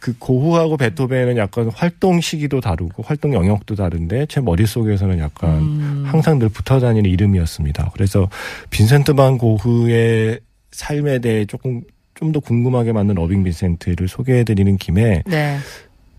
그 0.00 0.14
고흐하고 0.18 0.76
베토벤은 0.76 1.36
약간 1.36 1.70
활동 1.74 2.20
시기도 2.20 2.60
다르고 2.60 3.02
활동 3.02 3.34
영역도 3.34 3.74
다른데 3.74 4.26
제 4.28 4.40
머릿속에서는 4.40 5.18
약간 5.18 5.50
음. 5.58 6.04
항상 6.06 6.38
늘 6.38 6.48
붙어 6.48 6.80
다니는 6.80 7.10
이름이었습니다. 7.10 7.90
그래서 7.92 8.28
빈센트 8.70 9.14
반 9.14 9.36
고흐의 9.38 10.40
삶에 10.72 11.18
대해 11.20 11.44
조금 11.44 11.82
좀 12.18 12.32
더 12.32 12.40
궁금하게 12.40 12.92
만든 12.92 13.14
러빙 13.16 13.44
빈센트를 13.44 14.08
소개해 14.08 14.44
드리는 14.44 14.78
김에 14.78 15.22
네. 15.26 15.58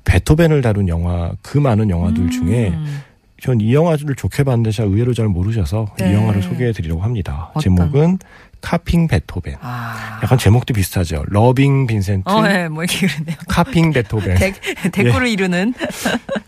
베토벤을 0.08 0.62
다룬 0.62 0.88
영화 0.88 1.32
그 1.42 1.58
많은 1.58 1.90
영화들 1.90 2.30
중에 2.32 2.70
음. 2.70 3.02
전 3.42 3.67
이 3.67 3.74
영화를 3.74 4.16
좋게 4.16 4.44
봤는데 4.44 4.72
제가 4.72 4.88
의외로 4.90 5.14
잘 5.14 5.28
모르셔서 5.28 5.94
네. 6.00 6.10
이 6.10 6.14
영화를 6.14 6.42
소개해 6.42 6.72
드리려고 6.72 7.02
합니다. 7.02 7.50
어떤? 7.52 7.62
제목은 7.62 8.20
카핑 8.62 9.08
베토벤. 9.08 9.56
아. 9.62 10.20
약간 10.24 10.38
제목도 10.40 10.74
비슷하죠. 10.74 11.24
러빙 11.28 11.86
빈센트, 11.86 12.28
어, 12.28 12.44
예, 12.50 12.68
뭐 12.68 12.84
이렇게 12.84 13.06
그러네요. 13.06 13.36
카핑 13.48 13.92
베토벤. 13.94 14.36
대, 14.38 14.54
대구를 14.92 15.28
이루는. 15.28 15.74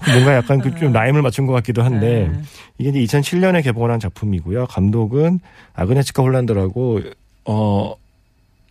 뭔가 0.08 0.36
약간 0.36 0.60
그 0.60 0.72
좀 0.80 0.92
rhyme을 0.94 1.22
맞춘 1.22 1.46
것 1.46 1.54
같기도 1.54 1.84
한데 1.84 2.26
음. 2.32 2.44
이게 2.80 2.90
이제 3.02 3.20
2007년에 3.20 3.62
개봉을 3.64 3.92
한 3.92 4.00
작품이고요. 4.00 4.66
감독은 4.68 5.40
아그네츠카 5.76 6.24
홀란드라고 6.24 7.02
어 7.46 7.94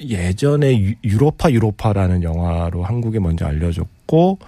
예전에 0.01 0.77
유- 0.81 0.94
유로파 1.05 1.51
유로파라는 1.53 2.22
영화로 2.24 2.83
한국에 2.85 3.18
먼저 3.20 3.46
알려졌고 3.46 4.38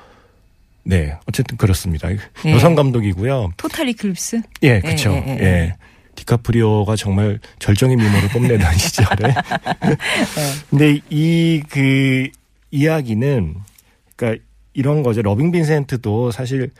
네 0.83 1.14
어쨌든 1.29 1.57
그렇습니다. 1.57 2.09
예. 2.11 2.19
여성 2.53 2.75
감독이고요. 2.75 3.53
토탈 3.57 3.88
이클립스? 3.90 4.40
예, 4.62 4.81
그렇죠. 4.81 5.12
예, 5.12 5.25
예, 5.27 5.38
예, 5.38 5.45
예. 5.45 5.75
디카프리오가 6.16 6.97
정말 6.97 7.38
절정의 7.61 7.97
미모를 7.97 8.29
뽐내던 8.29 8.77
시절에. 8.77 9.35
근데 10.71 11.01
이 11.11 11.62
그 11.69 12.29
이야기는 12.73 13.55
그러니까 14.16 14.43
이런 14.75 15.03
거죠. 15.03 15.23
러빙 15.23 15.51
빈센트도 15.51 16.31
사실 16.31 16.71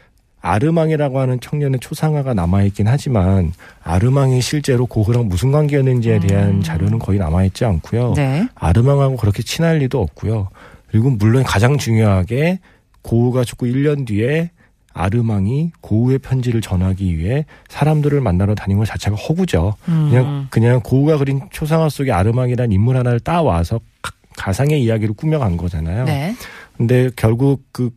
아르망이라고 0.41 1.19
하는 1.21 1.41
청년의 1.41 1.81
초상화가 1.81 2.33
남아있긴 2.35 2.87
하지만 2.89 3.53
아르망이 3.83 4.41
실제로 4.41 4.87
고흐랑 4.87 5.29
무슨 5.29 5.53
관계였는지에 5.53 6.21
대한 6.21 6.63
자료는 6.63 6.99
거의 6.99 7.19
남아있지 7.19 7.65
않고요. 7.65 8.15
네. 8.17 8.47
아르망하고 8.55 9.17
그렇게 9.17 9.43
친할 9.43 9.79
리도 9.79 10.01
없고요. 10.01 10.49
그리고 10.91 11.11
물론 11.11 11.43
가장 11.43 11.77
중요하게 11.77 12.59
고흐가 13.03 13.45
죽고 13.45 13.67
1년 13.67 14.07
뒤에 14.07 14.51
아르망이 14.93 15.71
고흐의 15.81 16.19
편지를 16.19 16.61
전하기 16.61 17.17
위해 17.17 17.47
사람들을 17.69 18.21
만나러 18.21 18.55
다닌 18.55 18.77
것 18.79 18.87
자체가 18.87 19.17
허구죠. 19.17 19.75
그냥 19.85 20.47
그냥 20.51 20.81
고흐가 20.83 21.19
그린 21.19 21.41
초상화 21.51 21.89
속에 21.89 22.11
아르망이라는 22.13 22.73
인물 22.73 22.97
하나를 22.97 23.21
따와서 23.21 23.79
가- 24.03 24.13
가상의 24.37 24.83
이야기를 24.83 25.15
꾸며간 25.15 25.57
거잖아요. 25.57 26.05
네. 26.07 26.35
근데 26.77 27.11
결국 27.15 27.63
그, 27.73 27.91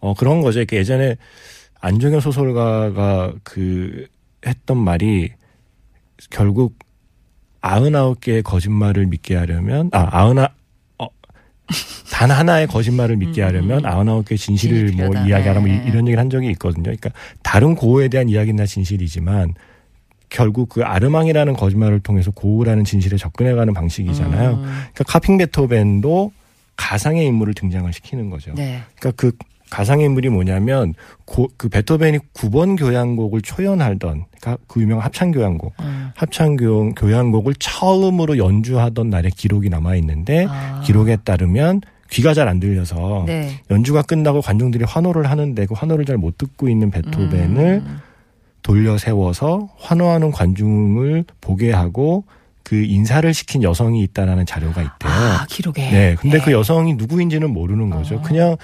어, 0.00 0.14
그런 0.14 0.40
거죠. 0.40 0.60
이렇게 0.60 0.76
예전에 0.78 1.16
안정현 1.80 2.20
소설가가 2.20 3.34
그 3.42 4.06
했던 4.46 4.78
말이 4.78 5.30
결국 6.30 6.78
아흔아홉 7.60 8.20
개의 8.20 8.42
거짓말을 8.42 9.06
믿게 9.06 9.36
하려면, 9.36 9.90
아, 9.92 10.06
아흔아, 10.10 10.44
어, 10.44 10.48
단 12.10 12.30
하나의 12.30 12.66
거짓말을 12.66 13.16
믿게 13.16 13.42
하려면 13.42 13.84
아흔아홉 13.86 14.26
개의 14.28 14.38
진실을 14.38 14.92
뭐 14.92 15.08
필요하다. 15.08 15.26
이야기하라 15.28 15.60
뭐 15.60 15.68
네. 15.68 15.76
이- 15.84 15.88
이런 15.88 16.06
얘기를 16.06 16.18
한 16.18 16.30
적이 16.30 16.50
있거든요. 16.52 16.84
그러니까 16.84 17.10
다른 17.42 17.74
고흐에 17.74 18.08
대한 18.08 18.28
이야기나 18.28 18.66
진실이지만 18.66 19.54
결국 20.28 20.68
그 20.68 20.82
아르망이라는 20.82 21.54
거짓말을 21.54 22.00
통해서 22.00 22.30
고흐라는 22.30 22.84
진실에 22.84 23.16
접근해가는 23.16 23.72
방식이잖아요. 23.74 24.50
음. 24.50 24.62
그러니까 24.62 25.04
카핑 25.06 25.38
베토벤도 25.38 26.32
가상의 26.76 27.26
인물을 27.26 27.54
등장을 27.54 27.92
시키는 27.92 28.30
거죠. 28.30 28.52
네. 28.54 28.82
그러니까 28.98 29.12
그 29.16 29.32
가상의 29.74 30.06
인물이 30.06 30.28
뭐냐면 30.28 30.94
고, 31.24 31.48
그 31.56 31.68
베토벤이 31.68 32.18
9번 32.32 32.78
교향곡을 32.78 33.42
초연하던 33.42 34.26
그러니까 34.40 34.56
그 34.68 34.80
유명한 34.80 35.04
합창 35.04 35.32
교향곡, 35.32 35.74
음. 35.80 36.10
합창 36.14 36.54
교, 36.54 36.94
교향곡을 36.94 37.54
처음으로 37.58 38.38
연주하던 38.38 39.10
날의 39.10 39.32
기록이 39.32 39.70
남아 39.70 39.96
있는데 39.96 40.46
아. 40.48 40.80
기록에 40.84 41.16
따르면 41.16 41.80
귀가 42.10 42.34
잘 42.34 42.46
안 42.46 42.60
들려서 42.60 43.24
네. 43.26 43.60
연주가 43.70 44.02
끝나고 44.02 44.42
관중들이 44.42 44.84
환호를 44.84 45.28
하는데 45.28 45.66
그 45.66 45.74
환호를 45.74 46.04
잘 46.04 46.18
못 46.18 46.38
듣고 46.38 46.68
있는 46.68 46.92
베토벤을 46.92 47.82
음. 47.84 47.98
돌려 48.62 48.96
세워서 48.96 49.70
환호하는 49.78 50.30
관중을 50.30 51.24
보게 51.40 51.72
하고 51.72 52.24
그 52.62 52.76
인사를 52.76 53.34
시킨 53.34 53.62
여성이 53.62 54.02
있다라는 54.04 54.46
자료가 54.46 54.82
있대요. 54.82 55.12
아, 55.12 55.46
기록에. 55.48 55.90
네. 55.90 56.16
근데 56.18 56.38
그 56.38 56.52
여성이 56.52 56.94
누구인지는 56.94 57.50
모르는 57.50 57.90
거죠. 57.90 58.16
어. 58.16 58.22
그냥 58.22 58.56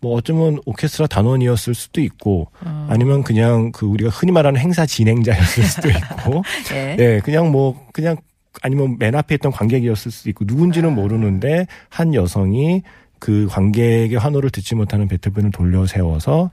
뭐 0.00 0.16
어쩌면 0.16 0.58
오케스트라 0.64 1.06
단원이었을 1.08 1.74
수도 1.74 2.00
있고 2.00 2.48
음. 2.64 2.86
아니면 2.88 3.22
그냥 3.22 3.72
그 3.72 3.86
우리가 3.86 4.10
흔히 4.10 4.32
말하는 4.32 4.60
행사 4.60 4.86
진행자였을 4.86 5.64
수도 5.64 5.88
있고 5.90 6.42
네. 6.68 6.94
네. 6.98 7.20
그냥 7.20 7.50
뭐 7.50 7.86
그냥 7.92 8.16
아니면 8.62 8.96
맨 8.98 9.14
앞에 9.14 9.36
있던 9.36 9.52
관객이었을 9.52 10.10
수도 10.10 10.30
있고 10.30 10.44
누군지는 10.46 10.94
모르는데 10.94 11.66
한 11.88 12.14
여성이 12.14 12.82
그 13.20 13.48
관객의 13.50 14.14
환호를 14.14 14.50
듣지 14.50 14.74
못하는 14.74 15.08
베토벤을 15.08 15.50
돌려 15.50 15.86
세워서 15.86 16.50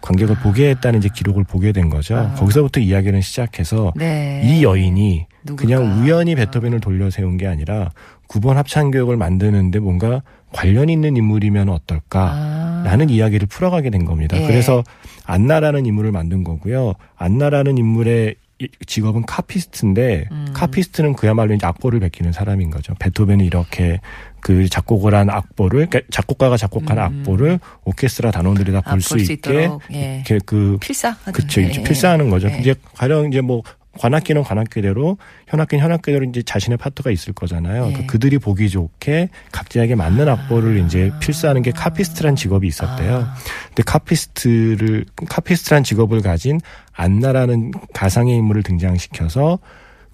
관객을 0.00 0.36
보게 0.36 0.70
했다는 0.70 0.98
이제 0.98 1.08
기록을 1.14 1.44
보게 1.44 1.72
된 1.72 1.88
거죠. 1.88 2.16
아. 2.16 2.34
거기서부터 2.34 2.80
이야기는 2.80 3.20
시작해서 3.20 3.92
네. 3.94 4.42
이 4.44 4.64
여인이 4.64 5.26
누굴까? 5.44 5.62
그냥 5.62 6.02
우연히 6.02 6.34
베토벤을 6.34 6.80
돌려 6.80 7.10
세운 7.10 7.36
게 7.36 7.46
아니라 7.46 7.90
9번 8.28 8.54
합창 8.54 8.90
교육을 8.90 9.16
만드는데 9.16 9.78
뭔가 9.78 10.22
관련 10.52 10.88
있는 10.88 11.16
인물이면 11.16 11.68
어떨까? 11.68 12.30
아. 12.32 12.82
라는 12.84 13.10
이야기를 13.10 13.48
풀어가게 13.48 13.90
된 13.90 14.04
겁니다. 14.04 14.40
예. 14.40 14.46
그래서 14.46 14.82
안나라는 15.24 15.86
인물을 15.86 16.12
만든 16.12 16.44
거고요. 16.44 16.94
안나라는 17.16 17.76
인물의 17.78 18.36
이- 18.60 18.68
직업은 18.86 19.22
카피스트인데 19.26 20.24
음. 20.32 20.46
카피스트는 20.52 21.14
그야말로 21.14 21.54
이제 21.54 21.64
악보를 21.64 22.00
베끼는 22.00 22.32
사람인 22.32 22.70
거죠. 22.70 22.92
베토벤이 22.98 23.44
이렇게 23.46 24.00
그 24.40 24.68
작곡을 24.68 25.14
한 25.14 25.30
악보를 25.30 25.86
그러니까 25.86 26.00
작곡가가 26.10 26.56
작곡한 26.56 26.98
악보를 26.98 27.60
오케스트라 27.84 28.32
단원들이 28.32 28.72
다 28.72 28.78
음. 28.78 28.82
아, 28.84 28.90
볼수 28.92 29.10
볼수 29.14 29.32
있게 29.32 29.70
예. 29.92 30.16
이렇게 30.26 30.40
그 30.44 30.76
필사. 30.80 31.14
그쵸. 31.32 31.60
예, 31.62 31.66
예. 31.72 31.82
필사하는 31.84 32.30
거죠. 32.30 32.48
예. 32.50 32.58
이제 32.58 32.74
가령 32.96 33.28
이제 33.28 33.40
뭐 33.40 33.62
관악기는 33.98 34.42
관악기대로 34.42 35.18
현악기는 35.48 35.82
현악기대로 35.84 36.24
이제 36.26 36.42
자신의 36.42 36.78
파트가 36.78 37.10
있을 37.10 37.32
거잖아요. 37.32 37.86
예. 37.86 37.88
그러니까 37.88 38.12
그들이 38.12 38.38
보기 38.38 38.68
좋게 38.70 39.28
각자에게 39.52 39.94
맞는 39.94 40.28
악보를 40.28 40.84
이제 40.84 41.12
필사하는 41.20 41.62
게 41.62 41.70
copyist란 41.70 42.36
직업이 42.36 42.66
있었대요. 42.66 43.16
아. 43.16 43.34
근데 43.68 43.82
copyist를 43.84 45.04
copyist란 45.28 45.84
직업을 45.84 46.22
가진 46.22 46.60
안나라는 46.92 47.72
가상의 47.92 48.36
인물을 48.36 48.62
등장시켜서 48.62 49.58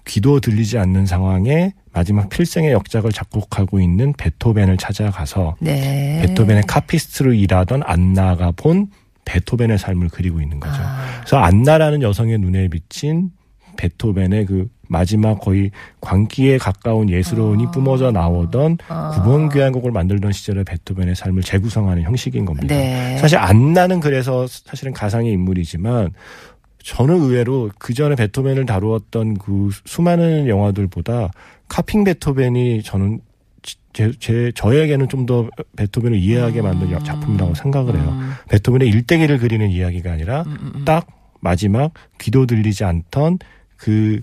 귀도 0.05 0.39
들리지 0.39 0.77
않는 0.77 1.05
상황에 1.05 1.73
마지막 1.91 2.29
필생의 2.29 2.71
역작을 2.73 3.11
작곡하고 3.11 3.79
있는 3.79 4.13
베토벤을 4.13 4.77
찾아가서 4.77 5.55
네. 5.59 6.21
베토벤의 6.25 6.63
copyist로 6.67 7.33
일하던 7.33 7.81
안나가 7.83 8.51
본 8.51 8.89
베토벤의 9.25 9.79
삶을 9.79 10.09
그리고 10.09 10.41
있는 10.41 10.59
거죠. 10.59 10.75
아. 10.77 11.21
그래서 11.21 11.37
안나라는 11.37 12.01
여성의 12.03 12.37
눈에 12.37 12.67
비친 12.67 13.31
베토벤의 13.75 14.45
그 14.45 14.67
마지막 14.87 15.39
거의 15.39 15.71
광기에 16.01 16.57
가까운 16.57 17.09
예술혼이 17.09 17.65
뿜어져 17.71 18.11
나오던 18.11 18.77
아. 18.87 19.11
구번 19.11 19.49
교향곡을 19.49 19.91
만들던 19.91 20.31
시절의 20.31 20.63
베토벤의 20.63 21.15
삶을 21.15 21.41
재구성하는 21.41 22.03
형식인 22.03 22.45
겁니다. 22.45 22.67
네. 22.67 23.17
사실 23.17 23.37
안나는 23.37 23.99
그래서 23.99 24.45
사실은 24.47 24.93
가상의 24.93 25.31
인물이지만 25.33 26.11
저는 26.83 27.15
의외로 27.19 27.71
그 27.79 27.95
전에 27.95 28.15
베토벤을 28.15 28.67
다루었던 28.67 29.39
그 29.39 29.69
수많은 29.85 30.47
영화들보다 30.47 31.31
카핑 31.67 32.03
베토벤이 32.03 32.83
저는 32.83 33.21
제, 33.93 34.11
제 34.19 34.51
저에게는 34.53 35.07
좀 35.09 35.25
더 35.25 35.49
베토벤을 35.75 36.19
이해하게 36.19 36.61
만든 36.61 37.03
작품이라고 37.03 37.55
생각을 37.55 37.95
해요. 37.95 38.09
음. 38.11 38.33
베토벤의 38.49 38.87
일대기를 38.89 39.39
그리는 39.39 39.71
이야기가 39.71 40.11
아니라 40.11 40.43
음, 40.43 40.57
음, 40.61 40.71
음. 40.75 40.85
딱 40.85 41.07
마지막 41.39 41.91
귀도 42.19 42.45
들리지 42.45 42.83
않던 42.83 43.39
그 43.85 44.19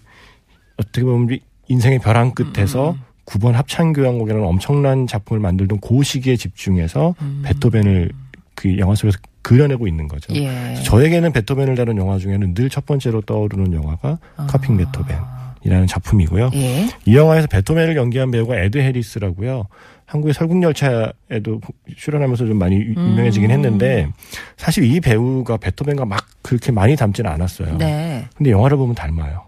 어떻게 0.77 1.05
보면 1.05 1.38
인생의 1.68 2.01
벼랑 2.01 2.33
끝에서 2.33 2.90
음, 2.92 2.96
9번 3.27 3.53
합창교향곡이라는 3.53 4.44
엄청난 4.44 5.07
작품을 5.07 5.40
만들던 5.40 5.79
그 5.81 6.03
시기에 6.03 6.35
집중해서 6.37 7.14
베토벤을 7.44 8.11
그 8.57 8.77
영화 8.79 8.96
속에서 8.96 9.18
그려내고 9.42 9.87
있는 9.87 10.09
거죠. 10.09 10.33
음. 10.33 10.37
예. 10.42 10.75
저에게는 10.83 11.33
베토벤을 11.33 11.77
다룬 11.77 11.96
영화 11.98 12.18
중에는 12.18 12.55
늘 12.55 12.68
첫 12.68 12.85
번째로 12.87 13.20
떠오르는 13.22 13.72
영화가 13.72 14.18
카핑 14.48 14.77
베토벤이라는 14.77 15.87
작품이고요. 15.87 16.46
아. 16.46 16.51
예. 16.55 16.88
이 17.07 17.16
영화에서 17.16 17.46
베토벤을 17.46 17.96
연기한 17.96 18.33
배우가 18.33 18.57
에드 18.57 18.79
해리스라고요. 18.79 19.66
한국의 20.07 20.35
설국열차에도 20.35 21.61
출연하면서 21.96 22.46
좀 22.46 22.59
많이 22.59 22.77
유- 22.77 22.90
유명해지긴 22.94 23.51
음. 23.51 23.55
했는데 23.55 24.09
사실 24.57 24.85
이 24.85 25.01
배우가 25.01 25.57
베토벤과 25.59 26.05
막 26.05 26.27
그렇게 26.42 26.70
많이 26.72 26.96
닮지는 26.96 27.31
않았어요. 27.31 27.79
네. 27.79 28.27
근데 28.37 28.51
영화를 28.51 28.77
보면 28.77 28.94
닮아요. 28.96 29.44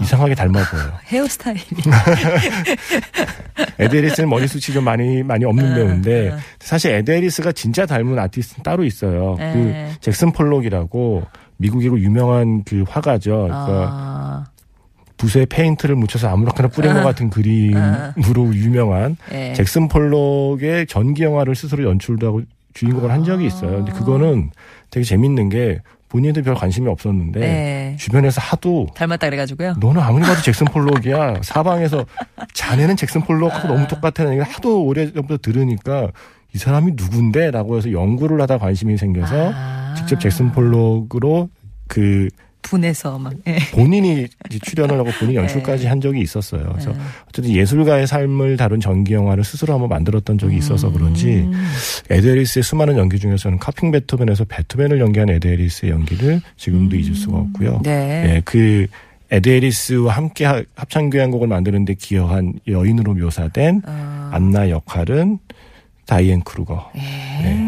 이상하게 0.00 0.34
닮아 0.34 0.62
보여요. 0.70 0.92
헤어스타일이. 1.06 1.60
에드 3.78 3.96
해리스는 3.96 4.28
머리숱이 4.28 4.74
좀 4.74 4.84
많이 4.84 5.22
많이 5.22 5.44
없는 5.44 5.72
어, 5.72 5.74
배우인데 5.74 6.30
어. 6.30 6.38
사실 6.60 6.92
에드 6.92 7.10
해리스가 7.10 7.52
진짜 7.52 7.86
닮은 7.86 8.18
아티스트는 8.18 8.62
따로 8.62 8.84
있어요. 8.84 9.36
네. 9.38 9.52
그 9.52 10.00
잭슨 10.00 10.32
폴록이라고 10.32 11.22
미국이고 11.56 11.98
유명한 12.00 12.62
그 12.64 12.84
화가죠. 12.88 13.48
그러니까 13.48 13.88
아. 13.92 14.44
붓에 15.16 15.44
페인트를 15.44 15.96
묻혀서 15.96 16.28
아무렇게나 16.28 16.68
뿌린 16.68 16.94
것 16.94 17.02
같은 17.02 17.28
그림으로 17.28 18.54
유명한 18.54 19.18
예. 19.32 19.52
잭슨 19.52 19.88
폴록의 19.88 20.86
전기 20.86 21.24
영화를 21.24 21.54
스스로 21.54 21.84
연출도 21.84 22.26
하고 22.26 22.42
주인공을 22.72 23.10
한 23.10 23.24
적이 23.24 23.46
있어요. 23.46 23.78
근데 23.78 23.92
그거는 23.92 24.50
되게 24.90 25.04
재밌는 25.04 25.50
게 25.50 25.82
본인도 26.10 26.42
별 26.42 26.54
관심이 26.56 26.88
없었는데 26.88 27.40
네. 27.40 27.96
주변에서 27.98 28.40
하도 28.40 28.88
닮았다 28.94 29.28
그래가지고요. 29.28 29.74
너는 29.80 30.02
아무리 30.02 30.22
봐도 30.24 30.42
잭슨 30.42 30.66
폴록이야. 30.66 31.36
사방에서 31.42 32.04
자네는 32.52 32.96
잭슨 32.96 33.22
폴록하고 33.22 33.68
너무 33.68 33.86
똑같다는 33.86 34.32
얘기를 34.32 34.46
하도 34.52 34.84
오래전부터 34.84 35.38
들으니까 35.38 36.08
이 36.52 36.58
사람이 36.58 36.92
누군데? 36.96 37.52
라고 37.52 37.76
해서 37.76 37.92
연구를 37.92 38.40
하다 38.42 38.58
관심이 38.58 38.96
생겨서 38.96 39.52
아. 39.54 39.94
직접 39.96 40.18
잭슨 40.18 40.50
폴록으로 40.50 41.48
그 41.86 42.28
분해서 42.62 43.18
막. 43.18 43.32
예. 43.46 43.58
본인이 43.72 44.26
이제 44.48 44.58
출연을 44.62 44.98
하고 44.98 45.10
본인 45.18 45.36
연출까지 45.40 45.86
한 45.86 46.00
적이 46.00 46.20
있었어요. 46.20 46.68
그래서 46.72 46.92
네. 46.92 46.98
어쨌든 47.28 47.52
예술가의 47.52 48.06
삶을 48.06 48.56
다룬 48.56 48.80
전기 48.80 49.14
영화를 49.14 49.44
스스로 49.44 49.72
한번 49.74 49.88
만들었던 49.88 50.38
적이 50.38 50.58
있어서 50.58 50.90
그런지 50.92 51.26
음. 51.38 51.52
에드 52.10 52.25
해리스의 52.25 52.62
수많은 52.62 52.96
연기 52.98 53.18
중에서는 53.18 53.58
카핑 53.58 53.90
베토벤에서 53.90 54.44
베토벤을 54.44 55.00
연기한 55.00 55.28
에드 55.30 55.47
해리스의 55.47 55.90
연기를 55.92 56.40
지금도 56.56 56.96
잊을 56.96 57.14
수가 57.14 57.38
없고요. 57.38 57.80
네. 57.82 58.36
예, 58.36 58.42
그 58.44 58.86
에드 59.30 59.53
해리스와 59.53 60.12
함께 60.14 60.44
하- 60.44 60.62
합창교향곡을 60.74 61.46
만드는데 61.48 61.94
기여한 61.94 62.54
여인으로 62.66 63.14
묘사된 63.14 63.82
어. 63.86 64.30
안나 64.32 64.70
역할은 64.70 65.38
다이앤 66.06 66.42
크루거. 66.42 66.90
예. 66.96 67.00
네. 67.00 67.66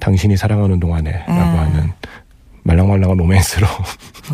당신이 0.00 0.36
사랑하는 0.36 0.80
동안에라고 0.80 1.32
음. 1.32 1.38
하는 1.58 1.90
말랑말랑한 2.64 3.16
로맨스로 3.16 3.66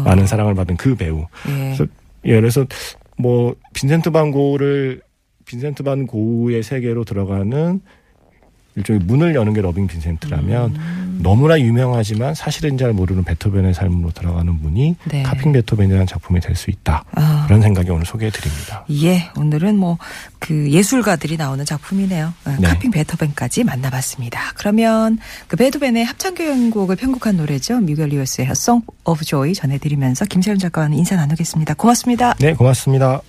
많은 0.05 0.27
사랑을 0.27 0.55
받은 0.55 0.77
그 0.77 0.95
배우. 0.95 1.27
예. 1.49 1.53
그래서 1.53 1.87
예, 2.25 2.35
그래서 2.35 2.67
뭐 3.19 3.55
빈센트 3.75 4.11
반 4.11 4.31
고흐를 4.31 5.03
빈센트 5.45 5.83
반 5.83 6.07
고흐의 6.07 6.63
세계로 6.63 7.05
들어가는 7.05 7.81
일종의 8.77 9.03
문을 9.05 9.35
여는 9.35 9.53
게 9.53 9.61
러빙 9.61 9.87
빈센트라면 9.87 10.71
음. 10.77 11.10
너무나 11.23 11.61
유명하지만 11.61 12.35
사실은 12.35 12.79
잘 12.79 12.93
모르는 12.93 13.25
베토벤의 13.25 13.75
삶으로 13.75 14.11
들어가는 14.11 14.53
문이 14.61 14.97
네. 15.11 15.23
카핑 15.23 15.53
베토벤이라는 15.53 16.07
작품이 16.07 16.41
될 16.41 16.57
수 16.57 16.71
있다. 16.71 17.05
아. 17.15 17.45
그런 17.47 17.63
생각이 17.63 17.89
오늘 17.91 18.05
소개해 18.05 18.31
드립니다. 18.31 18.85
예, 18.91 19.31
오늘은 19.37 19.77
뭐 19.77 19.99
그 20.41 20.71
예술가들이 20.71 21.37
나오는 21.37 21.65
작품이네요. 21.65 22.33
어, 22.45 22.57
네. 22.59 22.67
카핑 22.67 22.91
베토벤까지 22.91 23.63
만나봤습니다. 23.63 24.41
그러면 24.57 25.19
그 25.47 25.57
베토벤의 25.57 26.05
합창교향곡을 26.05 26.97
편곡한 26.97 27.37
노래죠. 27.37 27.79
미겔 27.81 28.09
리오스의 28.09 28.49
Song 28.51 28.85
of 29.05 29.25
Joy 29.25 29.53
전해드리면서 29.55 30.25
김세윤 30.25 30.59
작가와는 30.59 30.97
인사 30.99 31.15
나누겠습니다. 31.15 31.75
고맙습니다. 31.75 32.35
네, 32.41 32.55
고맙습니다. 32.55 33.21